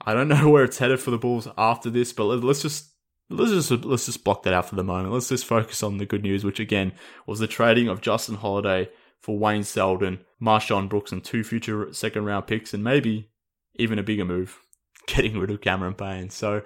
I 0.04 0.14
don't 0.14 0.28
know 0.28 0.48
where 0.50 0.64
it's 0.64 0.78
headed 0.78 1.00
for 1.00 1.12
the 1.12 1.18
Bulls 1.18 1.46
after 1.56 1.90
this, 1.90 2.12
but 2.12 2.24
let's 2.24 2.62
just 2.62 2.90
let's 3.30 3.50
just 3.50 3.84
let's 3.84 4.06
just 4.06 4.24
block 4.24 4.42
that 4.44 4.54
out 4.54 4.68
for 4.68 4.74
the 4.74 4.84
moment. 4.84 5.12
Let's 5.12 5.28
just 5.28 5.44
focus 5.44 5.82
on 5.82 5.98
the 5.98 6.06
good 6.06 6.22
news, 6.22 6.44
which 6.44 6.60
again 6.60 6.92
was 7.26 7.38
the 7.38 7.46
trading 7.46 7.88
of 7.88 8.00
Justin 8.00 8.36
Holiday 8.36 8.90
for 9.20 9.38
Wayne 9.38 9.64
Selden, 9.64 10.20
MarShon 10.40 10.88
Brooks, 10.88 11.12
and 11.12 11.22
two 11.22 11.44
future 11.44 11.92
second 11.92 12.24
round 12.24 12.46
picks, 12.46 12.72
and 12.72 12.82
maybe 12.82 13.30
even 13.74 13.98
a 13.98 14.02
bigger 14.02 14.24
move, 14.24 14.58
getting 15.06 15.38
rid 15.38 15.50
of 15.50 15.60
Cameron 15.60 15.94
Payne. 15.94 16.30
So 16.30 16.62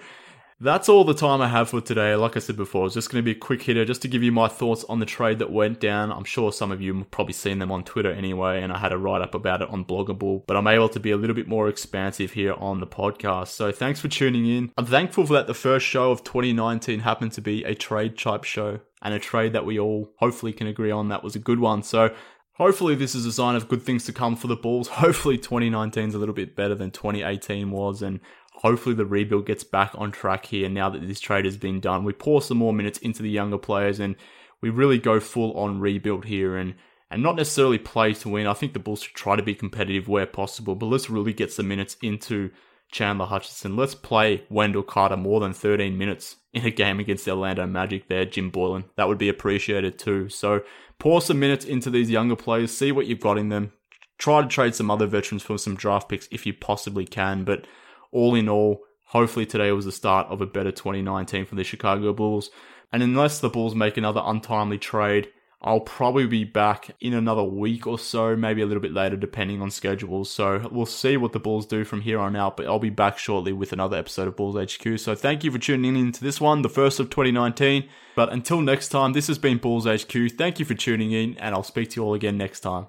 That's 0.62 0.88
all 0.88 1.02
the 1.02 1.12
time 1.12 1.40
I 1.40 1.48
have 1.48 1.70
for 1.70 1.80
today. 1.80 2.14
Like 2.14 2.36
I 2.36 2.38
said 2.38 2.56
before, 2.56 2.86
it's 2.86 2.94
just 2.94 3.10
going 3.10 3.20
to 3.20 3.24
be 3.24 3.36
a 3.36 3.40
quick 3.40 3.62
hitter 3.62 3.84
just 3.84 4.00
to 4.02 4.08
give 4.08 4.22
you 4.22 4.30
my 4.30 4.46
thoughts 4.46 4.84
on 4.84 5.00
the 5.00 5.06
trade 5.06 5.40
that 5.40 5.50
went 5.50 5.80
down. 5.80 6.12
I'm 6.12 6.22
sure 6.22 6.52
some 6.52 6.70
of 6.70 6.80
you 6.80 7.04
probably 7.10 7.32
seen 7.32 7.58
them 7.58 7.72
on 7.72 7.82
Twitter 7.82 8.12
anyway, 8.12 8.62
and 8.62 8.72
I 8.72 8.78
had 8.78 8.92
a 8.92 8.96
write 8.96 9.22
up 9.22 9.34
about 9.34 9.60
it 9.60 9.68
on 9.70 9.84
Bloggable, 9.84 10.46
but 10.46 10.56
I'm 10.56 10.68
able 10.68 10.88
to 10.90 11.00
be 11.00 11.10
a 11.10 11.16
little 11.16 11.34
bit 11.34 11.48
more 11.48 11.68
expansive 11.68 12.30
here 12.30 12.54
on 12.54 12.78
the 12.78 12.86
podcast. 12.86 13.48
So 13.48 13.72
thanks 13.72 13.98
for 13.98 14.06
tuning 14.06 14.46
in. 14.46 14.70
I'm 14.78 14.86
thankful 14.86 15.26
for 15.26 15.32
that 15.32 15.48
the 15.48 15.52
first 15.52 15.84
show 15.84 16.12
of 16.12 16.22
2019 16.22 17.00
happened 17.00 17.32
to 17.32 17.40
be 17.40 17.64
a 17.64 17.74
trade 17.74 18.16
type 18.16 18.44
show 18.44 18.78
and 19.02 19.12
a 19.12 19.18
trade 19.18 19.54
that 19.54 19.66
we 19.66 19.80
all 19.80 20.12
hopefully 20.18 20.52
can 20.52 20.68
agree 20.68 20.92
on 20.92 21.08
that 21.08 21.24
was 21.24 21.34
a 21.34 21.40
good 21.40 21.58
one. 21.58 21.82
So 21.82 22.14
hopefully 22.52 22.94
this 22.94 23.16
is 23.16 23.26
a 23.26 23.32
sign 23.32 23.56
of 23.56 23.66
good 23.66 23.82
things 23.82 24.04
to 24.04 24.12
come 24.12 24.36
for 24.36 24.46
the 24.46 24.54
Bulls. 24.54 24.86
Hopefully 25.02 25.38
2019 25.38 26.10
is 26.10 26.14
a 26.14 26.18
little 26.18 26.34
bit 26.34 26.54
better 26.54 26.76
than 26.76 26.92
2018 26.92 27.72
was 27.72 28.02
and 28.02 28.20
hopefully 28.54 28.94
the 28.94 29.06
rebuild 29.06 29.46
gets 29.46 29.64
back 29.64 29.92
on 29.94 30.12
track 30.12 30.46
here 30.46 30.68
now 30.68 30.88
that 30.90 31.06
this 31.06 31.20
trade 31.20 31.44
has 31.44 31.56
been 31.56 31.80
done. 31.80 32.04
We 32.04 32.12
pour 32.12 32.42
some 32.42 32.58
more 32.58 32.72
minutes 32.72 32.98
into 32.98 33.22
the 33.22 33.30
younger 33.30 33.58
players 33.58 34.00
and 34.00 34.16
we 34.60 34.70
really 34.70 34.98
go 34.98 35.20
full 35.20 35.52
on 35.58 35.80
rebuild 35.80 36.24
here 36.24 36.56
and 36.56 36.74
and 37.10 37.22
not 37.22 37.36
necessarily 37.36 37.76
play 37.76 38.14
to 38.14 38.28
win. 38.30 38.46
I 38.46 38.54
think 38.54 38.72
the 38.72 38.78
Bulls 38.78 39.02
should 39.02 39.14
try 39.14 39.36
to 39.36 39.42
be 39.42 39.54
competitive 39.54 40.08
where 40.08 40.24
possible, 40.24 40.74
but 40.74 40.86
let's 40.86 41.10
really 41.10 41.34
get 41.34 41.52
some 41.52 41.68
minutes 41.68 41.94
into 42.00 42.50
Chandler 42.90 43.26
Hutchison. 43.26 43.76
Let's 43.76 43.94
play 43.94 44.44
Wendell 44.48 44.82
Carter 44.82 45.18
more 45.18 45.38
than 45.38 45.52
13 45.52 45.98
minutes 45.98 46.36
in 46.54 46.64
a 46.64 46.70
game 46.70 47.00
against 47.00 47.26
the 47.26 47.32
Orlando 47.32 47.66
Magic 47.66 48.08
there, 48.08 48.24
Jim 48.24 48.50
Boylen. 48.50 48.84
That 48.96 49.08
would 49.08 49.18
be 49.18 49.28
appreciated 49.28 49.98
too. 49.98 50.30
So 50.30 50.62
pour 50.98 51.20
some 51.20 51.38
minutes 51.38 51.66
into 51.66 51.90
these 51.90 52.08
younger 52.08 52.36
players, 52.36 52.76
see 52.76 52.92
what 52.92 53.06
you've 53.06 53.20
got 53.20 53.36
in 53.36 53.50
them. 53.50 53.72
Try 54.16 54.40
to 54.40 54.48
trade 54.48 54.74
some 54.74 54.90
other 54.90 55.06
veterans 55.06 55.42
for 55.42 55.58
some 55.58 55.74
draft 55.74 56.08
picks 56.08 56.28
if 56.30 56.46
you 56.46 56.54
possibly 56.54 57.04
can, 57.04 57.44
but 57.44 57.66
all 58.12 58.34
in 58.34 58.48
all, 58.48 58.80
hopefully 59.06 59.46
today 59.46 59.72
was 59.72 59.84
the 59.84 59.92
start 59.92 60.28
of 60.28 60.40
a 60.40 60.46
better 60.46 60.70
2019 60.70 61.46
for 61.46 61.54
the 61.54 61.64
Chicago 61.64 62.12
Bulls. 62.12 62.50
And 62.92 63.02
unless 63.02 63.40
the 63.40 63.48
Bulls 63.48 63.74
make 63.74 63.96
another 63.96 64.22
untimely 64.24 64.78
trade, 64.78 65.28
I'll 65.64 65.80
probably 65.80 66.26
be 66.26 66.42
back 66.42 66.90
in 67.00 67.14
another 67.14 67.44
week 67.44 67.86
or 67.86 67.96
so, 67.96 68.34
maybe 68.34 68.62
a 68.62 68.66
little 68.66 68.82
bit 68.82 68.92
later, 68.92 69.16
depending 69.16 69.62
on 69.62 69.70
schedules. 69.70 70.28
So 70.28 70.68
we'll 70.72 70.86
see 70.86 71.16
what 71.16 71.32
the 71.32 71.38
Bulls 71.38 71.66
do 71.66 71.84
from 71.84 72.00
here 72.00 72.18
on 72.18 72.34
out, 72.34 72.56
but 72.56 72.66
I'll 72.66 72.80
be 72.80 72.90
back 72.90 73.16
shortly 73.16 73.52
with 73.52 73.72
another 73.72 73.96
episode 73.96 74.26
of 74.26 74.36
Bulls 74.36 74.56
HQ. 74.56 74.98
So 74.98 75.14
thank 75.14 75.44
you 75.44 75.52
for 75.52 75.58
tuning 75.58 75.94
in 75.94 76.10
to 76.12 76.24
this 76.24 76.40
one, 76.40 76.62
the 76.62 76.68
first 76.68 76.98
of 76.98 77.10
2019. 77.10 77.88
But 78.16 78.32
until 78.32 78.60
next 78.60 78.88
time, 78.88 79.12
this 79.12 79.28
has 79.28 79.38
been 79.38 79.58
Bulls 79.58 79.86
HQ. 79.86 80.32
Thank 80.36 80.58
you 80.58 80.64
for 80.64 80.74
tuning 80.74 81.12
in, 81.12 81.38
and 81.38 81.54
I'll 81.54 81.62
speak 81.62 81.90
to 81.90 82.00
you 82.00 82.06
all 82.06 82.14
again 82.14 82.36
next 82.36 82.60
time. 82.60 82.88